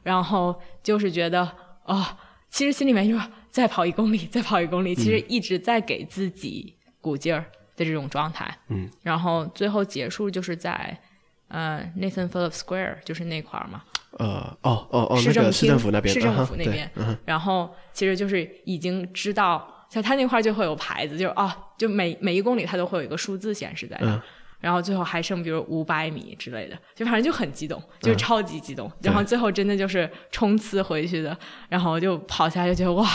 [0.03, 1.49] 然后就是觉得
[1.85, 2.05] 哦，
[2.49, 7.45] 其实心里面就是再跑一公里，再跑一公里，其实一直在给自己鼓劲儿
[7.77, 8.53] 的这种状态。
[8.67, 10.99] 嗯，然后最后结束就是在
[11.47, 13.83] 呃 Nathan Phillips Square，就是那块儿嘛。
[14.19, 16.91] 呃，哦哦哦，市政市政府那边，市政府那边。
[16.97, 24.07] Uh 然后其实就是已经知道，像他那块就会有牌子，就是啊、哦，就每每一公里它都会有一个数字显示在那。
[24.07, 24.21] Uh -huh.
[24.59, 28.89] 然后最后还剩比如五百米之类的，就反正就很激动，就超级激动。
[28.89, 28.93] Uh.
[29.03, 31.37] 然后最后真的就是冲刺回去的，
[31.69, 33.07] 然后就跑下来就觉得哇，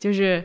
[0.00, 0.44] 就是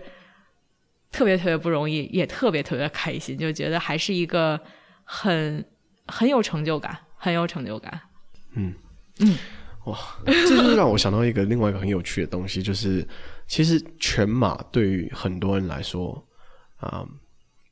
[1.11, 4.59] 特别特别不容易，也特别特别开心，就觉得还是一个
[5.03, 5.63] 很
[6.07, 7.99] 很有成就感，很有成就感。
[8.53, 8.73] 嗯
[9.19, 9.35] 嗯。
[9.85, 13.07] 哇，这就是让我想到一个另外一个很有趣的东西，就是
[13.47, 16.21] 其实全马对于很多人来说，
[16.75, 17.09] 啊、嗯，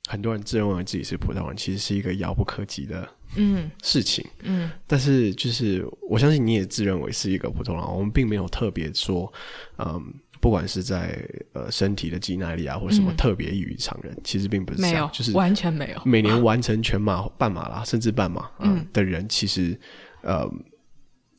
[0.08, 9.30] 很多人自认为自己是普通人，其实是一个遥不可及的嗯事情嗯，嗯，但是就是我相信你也自认为是一个普通人，我们并没有特别说，
[9.78, 10.02] 嗯，
[10.40, 19.80] 不管是在呃身体的肌耐力啊或者什么特别异于常人、嗯，其实并不是这样，没有，就是完全没有，每年完成全马、半马啦，甚至半马嗯，嗯的人，其实
[20.22, 20.50] 呃。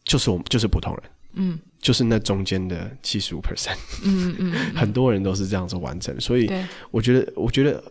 [0.09, 6.49] 就是我们就是普通人，嗯，就是那中间的七十五 percent，嗯嗯， 很多人都是这样子完成，所以
[6.93, 7.83] 我觉得，我觉得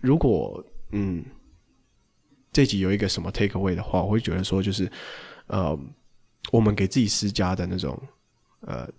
[0.00, 1.24] 如果嗯，
[2.52, 4.90] 这集有一个什么 take away 的话，我会觉得说，就是
[5.46, 5.78] 呃，
[6.50, 7.96] 我们给自己施加的那种
[8.62, 8.90] 呃，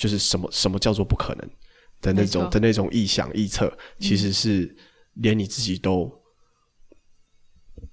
[0.00, 1.50] 就是什么什么叫做不可能
[2.00, 4.74] 的那种的那种臆想臆测，其实是
[5.14, 6.10] 连你自己都。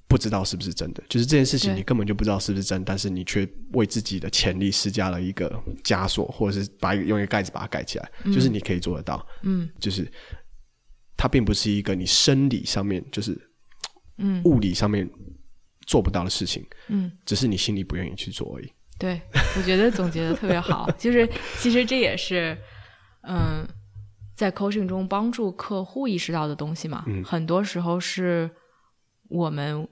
[0.10, 10.10] 不知道是不是真的，就是这件事情你根本就不知道是不是真，但是你却为自己的潜力施加了一个枷锁，或者是把用一个盖子把它盖起来，嗯，就是你可以做得到，嗯，就是
[11.17, 13.38] 它并不是一个你生理上面就是，
[14.17, 15.08] 嗯，物理上面
[15.86, 18.72] 做不到的事情，嗯，只是你心里不愿意去做而已。
[19.00, 19.22] 对，
[19.58, 22.58] 我觉得总结的特别好，就是其实这也是，
[23.22, 23.68] 嗯，
[24.36, 28.50] 在 coaching 中帮助客户意识到的东西嘛，嗯，很多时候是
[29.30, 29.88] 我们。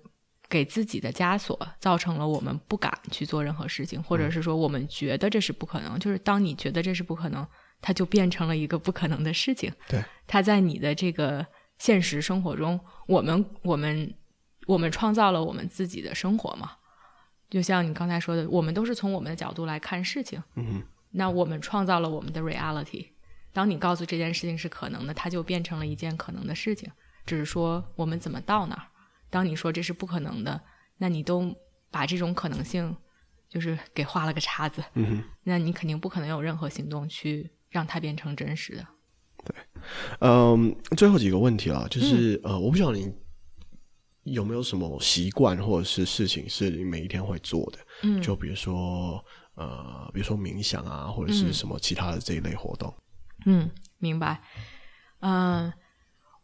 [0.47, 5.97] 给自己的枷锁造成了我们不敢去做任何事情，或者是说我们觉得这是不可能。
[5.97, 7.45] 就是当你觉得这是不可能，
[7.81, 9.73] 它就变成了一个不可能的事情。
[9.87, 11.43] 对，它在你的这个
[11.79, 14.13] 现实生活中，我们我们
[14.67, 16.73] 我们创造了我们自己的生活嘛。
[17.49, 20.41] 就像你刚才说的，我们都是从我们的角度来看事情。
[20.55, 20.81] 嗯，
[21.11, 23.07] 那我们创造了我们的 reality。
[23.53, 26.91] 当你告诉这件事情是可能的，它就变成了一件可能的事情。
[27.25, 28.83] 只是说我们怎么到那儿。
[29.29, 30.61] 当你说这是不可能的，
[30.97, 31.55] 那你都
[31.89, 32.95] 把这种可能性
[33.49, 38.87] 就是给画了个叉子，嗯，那你肯定不可能有任何行动去让它变成真实的。
[39.45, 39.55] 对，
[40.19, 43.11] 嗯，最后几个问题啊，就是、嗯、呃，我不晓得你
[44.25, 49.23] 有没有什么习惯或者是事情是你每一天会做的，嗯，就比如说
[49.55, 52.93] 呃，比如说冥想啊，或者是什么其他的这一类活动。
[53.45, 54.41] 嗯，明白，
[55.21, 55.73] 嗯、呃。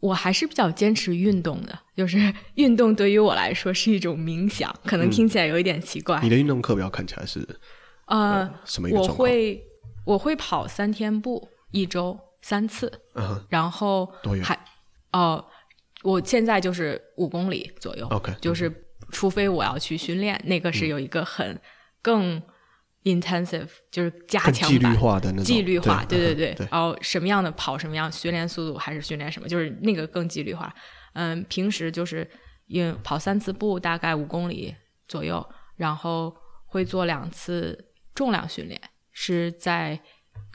[0.02, 6.18] 我还是比较坚持运动的，就是运动对于我来说是一种冥想，可能听起来有一点奇怪。
[6.18, 7.38] 嗯、你的运动课表看起来是
[8.06, 9.18] 呃，呃什么一个状况？
[9.18, 9.64] 我会
[10.04, 14.06] 我会跑三天步，一周三次，嗯，然后
[14.42, 14.56] 还
[15.12, 15.44] 哦、呃，
[16.02, 18.72] 我现在就是五公里左右，OK，就是
[19.10, 21.60] 除非我要去训练，那个是有一个很
[22.00, 22.42] 更
[23.04, 30.72] intensive，就是加强纪律化的那种，纪律化，对对对，对，然后什么样的跑什么样，训练速度还是训练什么，就是那个更纪律化。
[31.14, 32.28] 嗯，平时就是
[32.66, 34.74] 因为跑三次步，大概五公里
[35.06, 36.34] 左右，然后
[36.66, 40.00] 会做两次重量训练，是在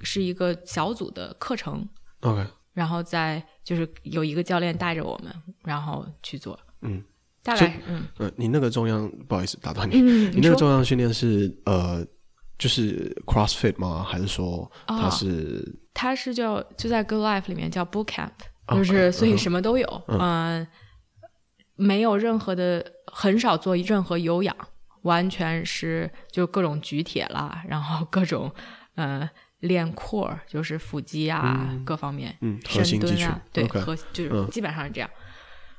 [0.03, 1.87] 是一个小组的课程
[2.21, 2.45] ，OK，
[2.77, 7.03] 然后再就是有一个教练带着我们，然后去做，嗯，
[7.41, 12.05] 大概嗯呃，你那个中央不好意思打断你，嗯，你那个中央训练是呃，
[12.59, 14.05] 就是 CrossFit 吗？
[14.07, 15.65] 还是说它是？
[15.65, 18.29] 哦、它是叫就在 Good Life 里面叫 Boot Camp。
[18.69, 20.21] 就是，所以什么都有，嗯、uh-huh.
[20.21, 20.67] 呃，
[21.77, 24.55] 没有任何的，很少做任何有氧，
[25.03, 28.53] 完全是就各种举铁啦，然后各种
[28.95, 29.27] 呃
[29.59, 35.09] 练 core，就是腹肌啊、嗯、各方面，嗯，深蹲啊，对核就是基本上是这样。
[35.13, 35.23] 嗯、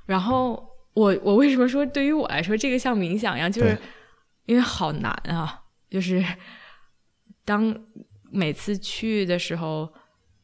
[0.06, 3.78] 然后我我为什么说对于我来说这个像冥想一样，就是
[4.46, 6.24] 因为好难啊，就是
[7.44, 7.74] 当
[8.30, 9.92] 每次去的时候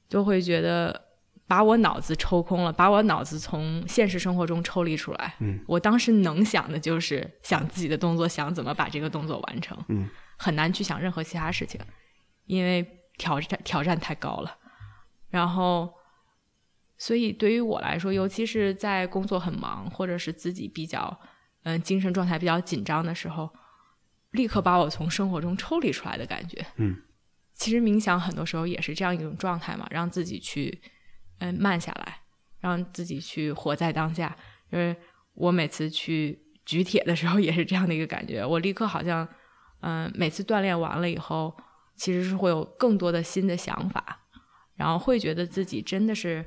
[0.09, 1.03] 都会觉得。
[1.47, 5.35] 把我脑子抽空了，把我脑子从现实生活中抽离出来。
[5.41, 9.77] 嗯，我当时能想的就是想自己的动作，想怎么把这个动作完成。
[9.89, 11.79] 嗯，很难去想任何其他事情，
[12.47, 12.83] 因为
[13.17, 14.59] 挑战挑战太高了。
[15.31, 15.93] 然后，
[16.99, 21.21] 所以对于我来说，尤其是在工作很忙，或者是自己比较
[21.65, 23.51] 嗯、呃、精神状态比较紧张的时候，
[24.31, 26.65] 立刻把我从生活中抽离出来的感觉。
[26.77, 26.97] 嗯，
[27.55, 30.81] 其实冥想很多时候也是这样一种状态嘛，让自己去。
[31.41, 32.21] 嗯，慢下来，
[32.61, 34.35] 让自己去活在当下。
[34.71, 34.95] 就是
[35.35, 38.47] 我每次去举铁的时候，也是这样的一个感觉。
[38.47, 39.29] 我立刻好像，
[39.81, 41.55] 嗯，每次锻炼完了以后，
[41.97, 44.27] 其实是会有更多的新的想法，
[44.75, 46.45] 然后会觉得自己真的是，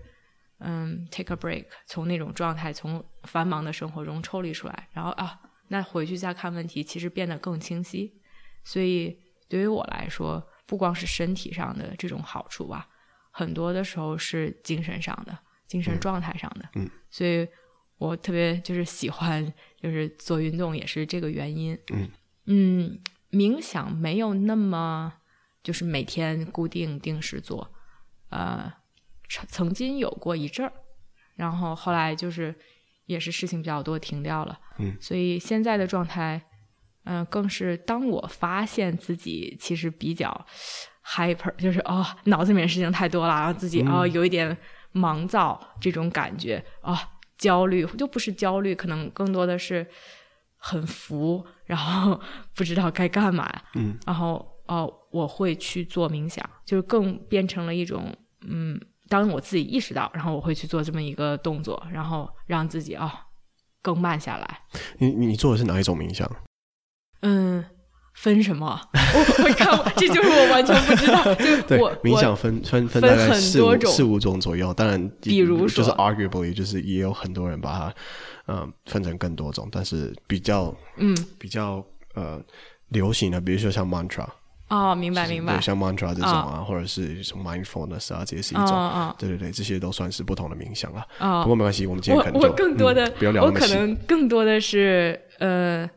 [0.59, 8.19] 嗯，take a break，从那种状态，从繁忙的生活中抽离出来，然后啊，那回去再看问题，其实变得更清晰。
[8.63, 12.87] 所以对于我来说，不光是身体上的这种好处吧。
[13.31, 17.47] 很多的时候是精神上的，精神状态上的，嗯，所以
[17.97, 22.09] 我特别就是喜欢，就是做运动也是这个原因，嗯
[22.45, 22.99] 嗯，
[23.31, 25.13] 冥想没有那么
[25.67, 27.69] 就是每天固定定时做，
[28.29, 28.71] 呃，
[29.49, 30.71] 曾经有过一阵儿，
[31.35, 32.55] 然后后来就是
[33.05, 36.41] 也是事情比较多停掉了，嗯，所以现在的状态，
[37.03, 40.45] 嗯、呃，更是当我发现自己其实比较。
[41.09, 44.57] hyper 就是哦，脑子里面事情太多了，然后自己、嗯、哦有一点
[44.91, 46.97] 忙躁这种感觉哦，
[47.37, 49.87] 焦虑就不是焦虑，可能更多的是
[50.57, 52.19] 很浮，然后
[52.53, 53.49] 不知道该干嘛。
[53.75, 58.15] 嗯，然后哦，我会去做冥想，就是更变成了一种
[58.47, 63.11] 嗯，当我自己意识到，然后我会去做这么一个动作，然后让自己哦
[63.81, 64.59] 更慢下来。
[64.97, 66.29] 你你做的是哪一种冥想？
[67.21, 67.65] 嗯。
[68.19, 68.81] 分什么？
[69.13, 71.23] 我我看，这就是我完全不知道。
[71.35, 77.93] 就 我冥想分分分大概四五四五种左右，当然，比如说就是 arguably 就是也有很多人把它
[78.47, 82.43] 嗯、呃、分成更多种，但是比较嗯比较呃
[82.87, 84.25] 流行的，比如说像 mantra
[84.69, 91.05] 哦，明白明白，像 mantra 这种啊，哦、或者是什么 mindfulness 啊，这也是一种，哦、对对对，这些都算是不同的冥想了。
[91.19, 95.89] 哦、不过没关系，我们今天可能就我我更多的、嗯、不要聊那么细，我可能更多的是呃。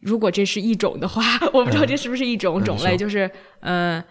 [0.00, 1.22] 如果这是一种的话，
[1.54, 3.26] 我不知道这是不是一种种类，嗯、就是
[3.60, 4.04] 嗯、呃，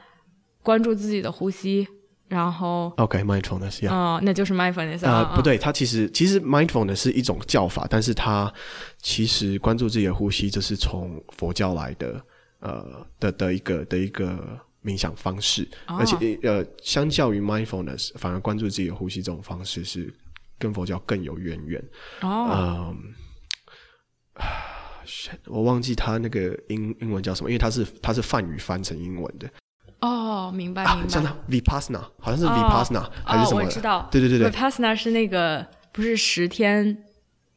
[0.63, 1.87] 关注自己的呼吸，
[2.29, 8.51] 然后 OK，mindfulness，哦，那就是 mindfulness 啊、呃，不对，它其实其实 mindfulness 是一种叫法，但是它
[9.03, 12.19] 其实关注自己的呼吸，这是从佛教来的，
[12.63, 20.13] 呃的的一个的一个冥想方式，哦、而且呃，相较于 mindfulness，反而关注自己的呼吸这种方式是
[20.57, 21.83] 跟佛教更有渊源
[22.21, 22.95] 哦。
[22.95, 23.13] 嗯
[25.47, 29.49] 我忘记他那个英英文叫什么，因为他是他是梵语翻成英文的。
[29.99, 31.09] 哦，明白明白。
[31.09, 33.65] 像他 Vipassana，好像是 Vipassana、哦、还是什么、哦？
[33.65, 34.07] 我知道。
[34.11, 37.03] 对对对对，Vipassana 是那个不是十天。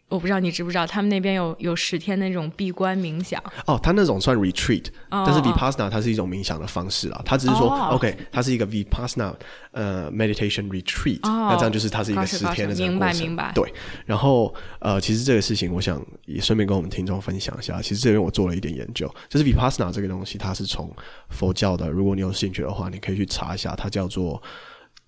[0.08, 3.42] 我不知道你知不知道，他们那边有有十天那种闭关冥想。
[3.66, 7.20] 哦，他那种算 retreat，、哦、但是 vipassana 它是一种冥想的方式啊。
[7.24, 9.34] 他只是说、哦、，OK，它是一个 vipassana
[9.72, 12.98] 呃 meditation retreat，、哦、那这样就是它是一个十天的这个过程。
[12.98, 13.52] 明白明白。
[13.52, 17.82] 对，然后呃，其实这个事情，我想也顺便跟我们听众分享一下。
[17.82, 20.88] 其实这边我做了一点研究，就是 vipassana 这个东西，它是从
[21.30, 21.90] 佛教的。
[21.90, 24.40] 如果你有兴趣的话，你可以去查一下，它叫做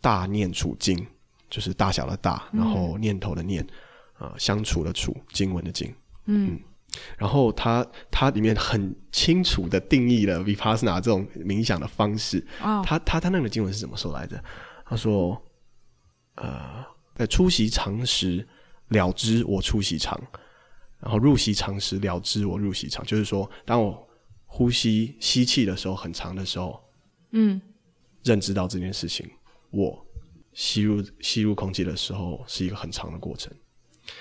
[0.01, 1.07] 大念处经，
[1.49, 3.63] 就是大小的大，然后念头的念。
[3.63, 3.69] 嗯
[4.19, 5.95] 啊，相处的处，经文的经，
[6.27, 6.61] 嗯，嗯，
[7.17, 12.45] 然后它它里面很清楚的定义了 Vipassana 这种冥想的方式。
[12.61, 14.43] 哦，他他他那个经文是怎么说来着？
[14.85, 15.41] 他说，
[16.35, 18.47] 呃，在出席长时
[18.89, 20.21] 了知我出席长，
[20.99, 24.09] 然后入席长时了知我入席长，就是说，当我
[24.47, 26.83] 呼吸吸气的时候很长的时候，
[27.33, 27.61] 嗯，
[28.25, 29.31] 认知到这件事情，
[29.71, 30.05] 我
[30.55, 33.53] 吸入吸入空气的时候是一个很长的过程。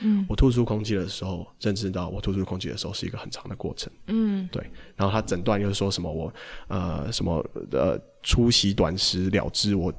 [0.01, 3.91] 嗯，我吐出空气的时候，认知到我吐出空气的时候是一个很长的过程。
[4.07, 4.63] 嗯，对。
[4.95, 6.33] 然后他诊断又说什么我
[6.67, 9.93] 呃什么呃出席短时了之我。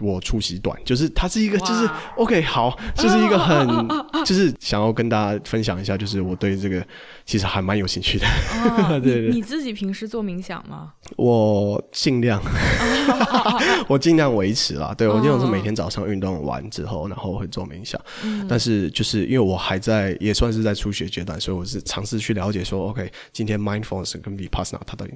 [0.00, 3.66] 我出席短，就是它是一个，就是 OK，好，就是一个很，
[4.24, 6.86] 就是想要跟大家分享一下，就是我对这个
[7.24, 8.24] 其实还蛮有兴趣的。
[8.24, 10.92] 哦、 对，对对，你自己平时做冥想吗？
[11.16, 12.40] 我尽量，
[13.88, 14.94] 我尽量维持啦。
[14.96, 18.00] 对，我经常是每天早上运动完之后，然后会做冥想。
[18.24, 25.14] 嗯、但是就是因为我还在，也算是在初学阶段，所以我是尝试去了解说，OK，今天 mindfulness 跟 vipassana 它到底。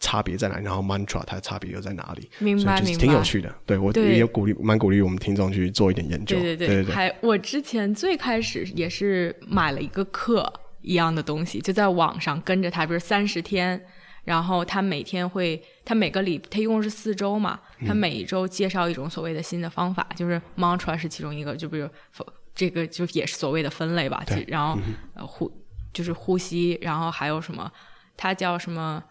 [0.00, 0.64] 差别在哪里？
[0.64, 2.28] 然后 mantra 它的差别又在哪里？
[2.38, 3.50] 明白，明白挺有趣的。
[3.64, 6.36] 对，我也有鼓励，蛮鼓励我们听众去做一点研究。
[6.36, 10.52] 对对对，对对对，还我之前最开始也是买了一个课
[10.82, 13.80] 一样的东西，就在网上跟着他，比如三十天，
[14.24, 21.88] 然后他每天会，他每个礼，他一共是四周嘛，他每一周介绍一种所谓的新的方法，嗯、就是 mantra 是其中一个，就比如
[22.54, 24.22] 这个就也是所谓的分类吧。
[24.26, 24.78] 对，然后、
[25.16, 25.52] 嗯、呼
[25.92, 27.70] 就是呼吸，然后还有什么？
[28.16, 29.02] 他叫什么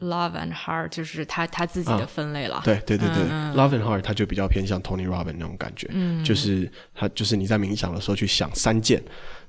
[0.00, 2.56] ？Love and Heart 就是他他自己的分类了。
[2.56, 9.02] 啊、对对对对、嗯、，Love and Heart 他就比较偏向 Tony Robbins 那种感觉，嗯、就是他就是你在冥想的时候去想三件，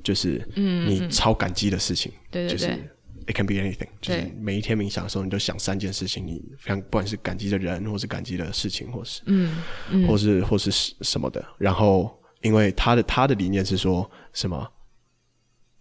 [0.04, 2.12] 就是你超感激的事情。
[2.32, 2.58] 对对对。
[2.58, 2.96] 就是
[3.30, 9.62] It can be anything，就是每一天冥想的时候，你就想三件事情，你非常不管是感激的人，或是感激的事情，或是嗯，
[9.92, 10.72] 嗯或是或是
[11.02, 11.46] 什么的。
[11.58, 14.68] 然后，因为他的他的理念是说什么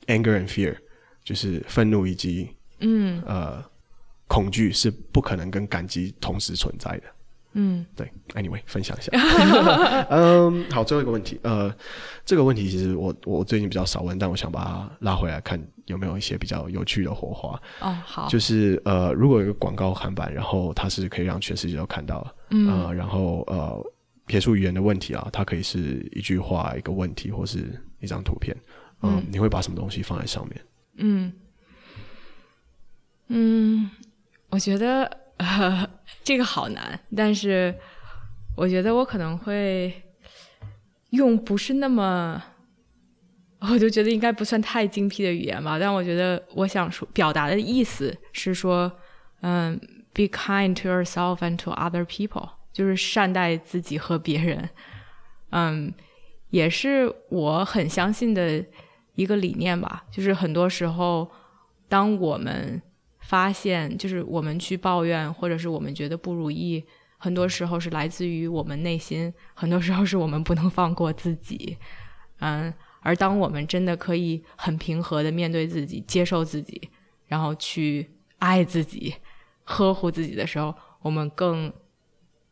[0.08, 0.76] ，Anger and Fear，
[1.24, 3.64] 就是愤怒以及嗯呃。
[4.30, 7.04] 恐惧是不可能跟感激同时存在的。
[7.54, 8.06] 嗯，对。
[8.34, 9.10] Anyway，分享一下。
[10.10, 11.40] 嗯，好，最后一个问题。
[11.42, 11.74] 呃，
[12.26, 15.58] 这个问题其实我我最近比较少问，但我想把它拉回来看
[15.88, 17.60] 有没有一些比较有趣的火花。
[17.80, 18.28] 哦，好。
[18.28, 23.84] 就是呃，如果有一个广告看板，然后它是可以让全世界都看到，嗯、呃，然后呃，
[24.26, 28.56] 撇除语言的问题啊，它可以是一句话、一个问题，或是一张图片。
[29.00, 30.60] 呃、嗯，你会把什么东西放在上面？
[30.96, 31.32] 嗯
[33.28, 33.90] 嗯。
[34.50, 35.04] 我觉得
[35.36, 35.86] 呃，
[36.24, 37.74] 这个好难，但是
[38.56, 39.92] 我觉得我可能会
[41.10, 42.42] 用不是那么，
[43.60, 45.78] 我就觉得应该不算太精辟的语言吧。
[45.78, 48.90] 但我觉得我想说表达的意思是说，
[49.40, 49.78] 嗯
[50.12, 54.68] ，be kind to yourself and to other people，就是善待自己和别人。
[55.50, 55.92] 嗯，
[56.50, 58.64] 也是我很相信的
[59.14, 60.04] 一个理念吧。
[60.10, 61.30] 就是很多时候，
[61.88, 62.80] 当我们
[63.20, 66.84] 发现就是我们去抱怨，或者是我们觉得不如意，
[67.16, 71.76] 很多时候是来自于我们内心，很多时候是我们不能放过自己。
[72.40, 72.72] 嗯，
[73.08, 76.90] 而当我们真的可以很平和的面对自己，接受自己，
[77.26, 78.06] 然后去
[78.38, 79.14] 爱自己、
[79.64, 81.72] 呵护自己的时候，我们更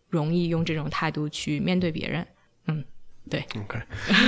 [0.09, 2.27] 容易用这种态度去面对别人。
[2.69, 2.83] 嗯，
[3.29, 3.45] 对。
[3.55, 3.79] OK，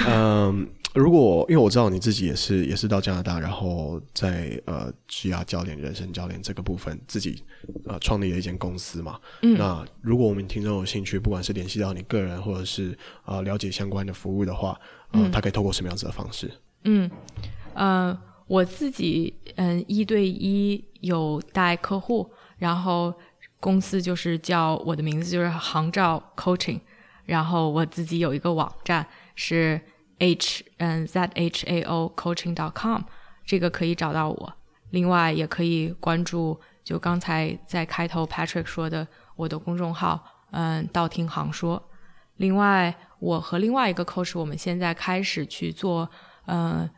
[0.06, 0.68] 嗯。
[0.94, 7.44] 如果因为我知道你自己也是也是到加拿大，然后在呃职涯教练、人生教练这个部分自己
[7.86, 9.20] 呃创立了一间公司嘛。
[9.42, 9.56] 嗯。
[9.58, 14.80] 那如果我们听众有兴趣，不管是联系到你个人，或者是呃了解相关的服务的话，
[15.12, 16.50] 呃，嗯，他可以透过什么样子的方式？
[16.84, 17.08] 嗯，
[17.74, 23.12] 呃，我自己嗯一对一有带客户，然后
[23.60, 26.80] 公司就是叫我的名字就是航照 Coaching，
[27.26, 29.78] 然后我自己有一个网站是。
[30.18, 33.02] H 嗯 z h a o coaching dot com
[33.44, 34.52] 这个可以找到我，
[34.90, 39.06] 另外也可以关注就刚才在开头 Patrick 说的
[39.36, 41.90] 我的公众号，嗯，道听行说。
[42.36, 46.08] 另外，我和另外一个 coach，我们现在开始去做，
[46.46, 46.88] 嗯，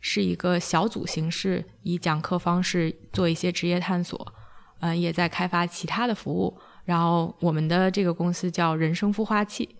[0.00, 4.34] 是一个小组形式，以讲课方式做一些职业探索，
[4.80, 6.58] 嗯，也在开发其他的服务。
[6.84, 9.76] 然后我们的这个公司叫人生孵化器，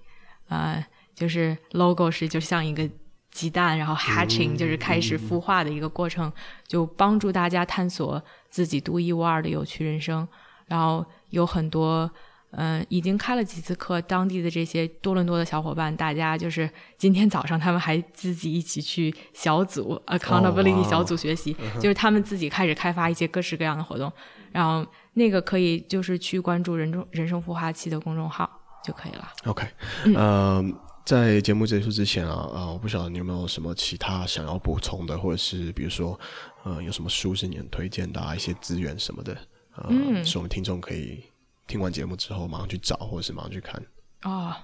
[0.48, 0.84] 嗯。
[1.14, 2.88] 就是 logo 是就像一个
[3.30, 6.30] 鸡蛋，然后 hatching 就是开始孵化的一个过程，
[6.66, 10.26] 就帮助大家探索自己独一无二的有趣人生。
[10.66, 12.10] 然后有很多，
[12.52, 24.10] 嗯、呃，已经开了几次课，当地的这些多伦多的小伙伴，大家就是今天早上他们还自己一起去小组 accountability 小组学习， 就是他们自己开始开发一些各式各样的活动。
[24.50, 28.48] 然后那个可以就是去关注人中人生孵化器的公众号
[28.84, 29.28] 就可以了。
[29.44, 29.66] OK，
[30.04, 30.72] 嗯。
[30.72, 36.18] Uh 在节目结束之前啊，啊、呃，我不晓得你有没有什么其他想要补充的，或者是比如说，
[36.62, 39.36] 呃，有什么书是你很推荐的啊，一些资源什么的，
[39.74, 41.24] 呃，嗯，是我们听众可以
[41.66, 43.82] 听完节目之后马上去找，或者是马上去看。
[44.22, 44.54] 哦，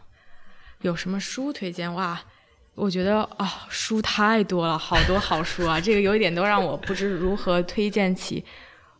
[0.83, 1.93] 有什么书推荐？
[1.93, 2.21] 哇，
[2.75, 8.45] 我觉得啊、哦，书太多了，好多好书啊，这个有一点都让我不知如何推荐起。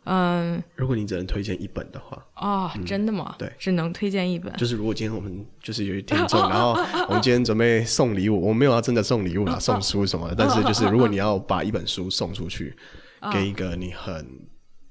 [0.05, 3.35] 嗯，如果你只能推荐一本的话，哦，嗯、真的吗？
[3.37, 4.51] 对，只能推荐一本。
[4.53, 6.71] 就是如果今天我们就是有一听众，然后
[7.07, 12.75] 我们今天准备送礼物，我们没有要真的送礼物啦， 送书什么的，但是就是如果你要把一本书送出去，
[13.31, 14.47] 给一个你很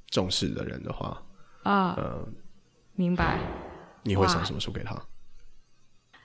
[0.08, 1.20] 重视的人的话，
[1.64, 2.34] 啊，嗯，
[2.94, 3.38] 明白。
[4.04, 4.96] 你会送什么书给他？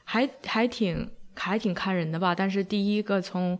[0.03, 3.59] 还还挺还挺看人的吧，但是第一个从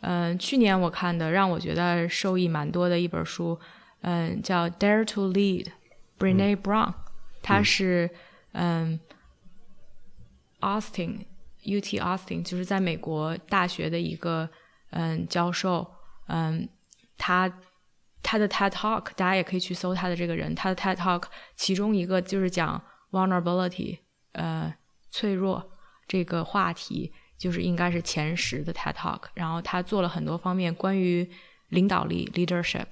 [0.00, 3.56] 嗯、呃、去年我看的，让我觉得受益蛮多的一本书。
[4.02, 5.66] 嗯，叫 Dare to Lead》
[6.18, 6.92] ，Brene Brown，
[7.40, 8.10] 他、嗯、是
[8.52, 9.00] 嗯
[10.60, 14.48] ，Austin，UT Austin，就是在美国大学的一个
[14.90, 15.94] 嗯教授，
[16.26, 16.68] 嗯，
[17.16, 17.52] 他
[18.22, 21.24] 他的 TED Talk，大家也可以去搜他的这个人，他的 TED Talk，
[21.54, 22.82] 其中一个就是讲
[23.12, 24.00] vulnerability，
[24.32, 24.74] 呃，
[25.10, 25.70] 脆弱
[26.08, 31.30] 这个话题，就是应该是前十的 TED Talk，然后他做了很多方面关于
[31.68, 32.88] 领导力 leadership。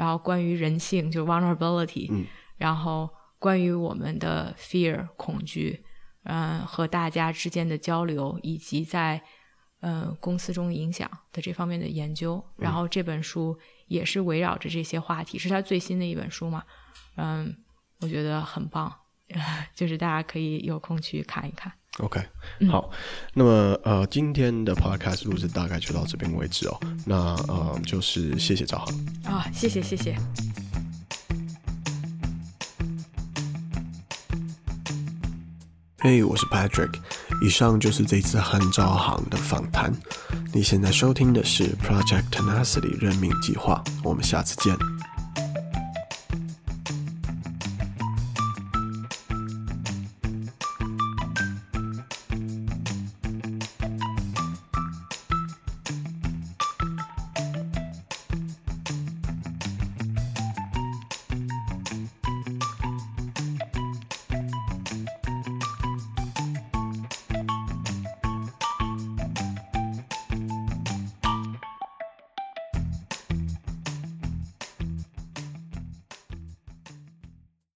[0.00, 2.24] 然后关于人性，就是 vulnerability，嗯，
[2.56, 5.84] 然后关于我们的 fear 恐惧，
[6.22, 9.22] 嗯，和大家之间的交流，以及在
[9.80, 12.42] 嗯公司中影响的这方面的研究。
[12.56, 16.64] 然后这本书也是围绕着这些话题，是他最新的一本书嘛？
[17.16, 17.54] 嗯，
[18.00, 18.90] 我觉得很棒，
[19.74, 21.72] 就是大家可以有空去看一看。
[21.98, 22.20] OK，
[22.70, 22.90] 好，
[23.34, 26.80] 那么呃，今天的 Podcast 录制大概就到这边为止哦。
[27.04, 27.16] 那
[27.48, 30.16] 呃，就是谢谢赵航啊，谢谢谢谢。
[35.98, 36.94] 嘿，我是 Patrick，
[37.42, 39.92] 以上就是这次和赵航的访谈。
[40.54, 44.74] 你现在收听的是 Project Tenacity 任命计划，我们下次见。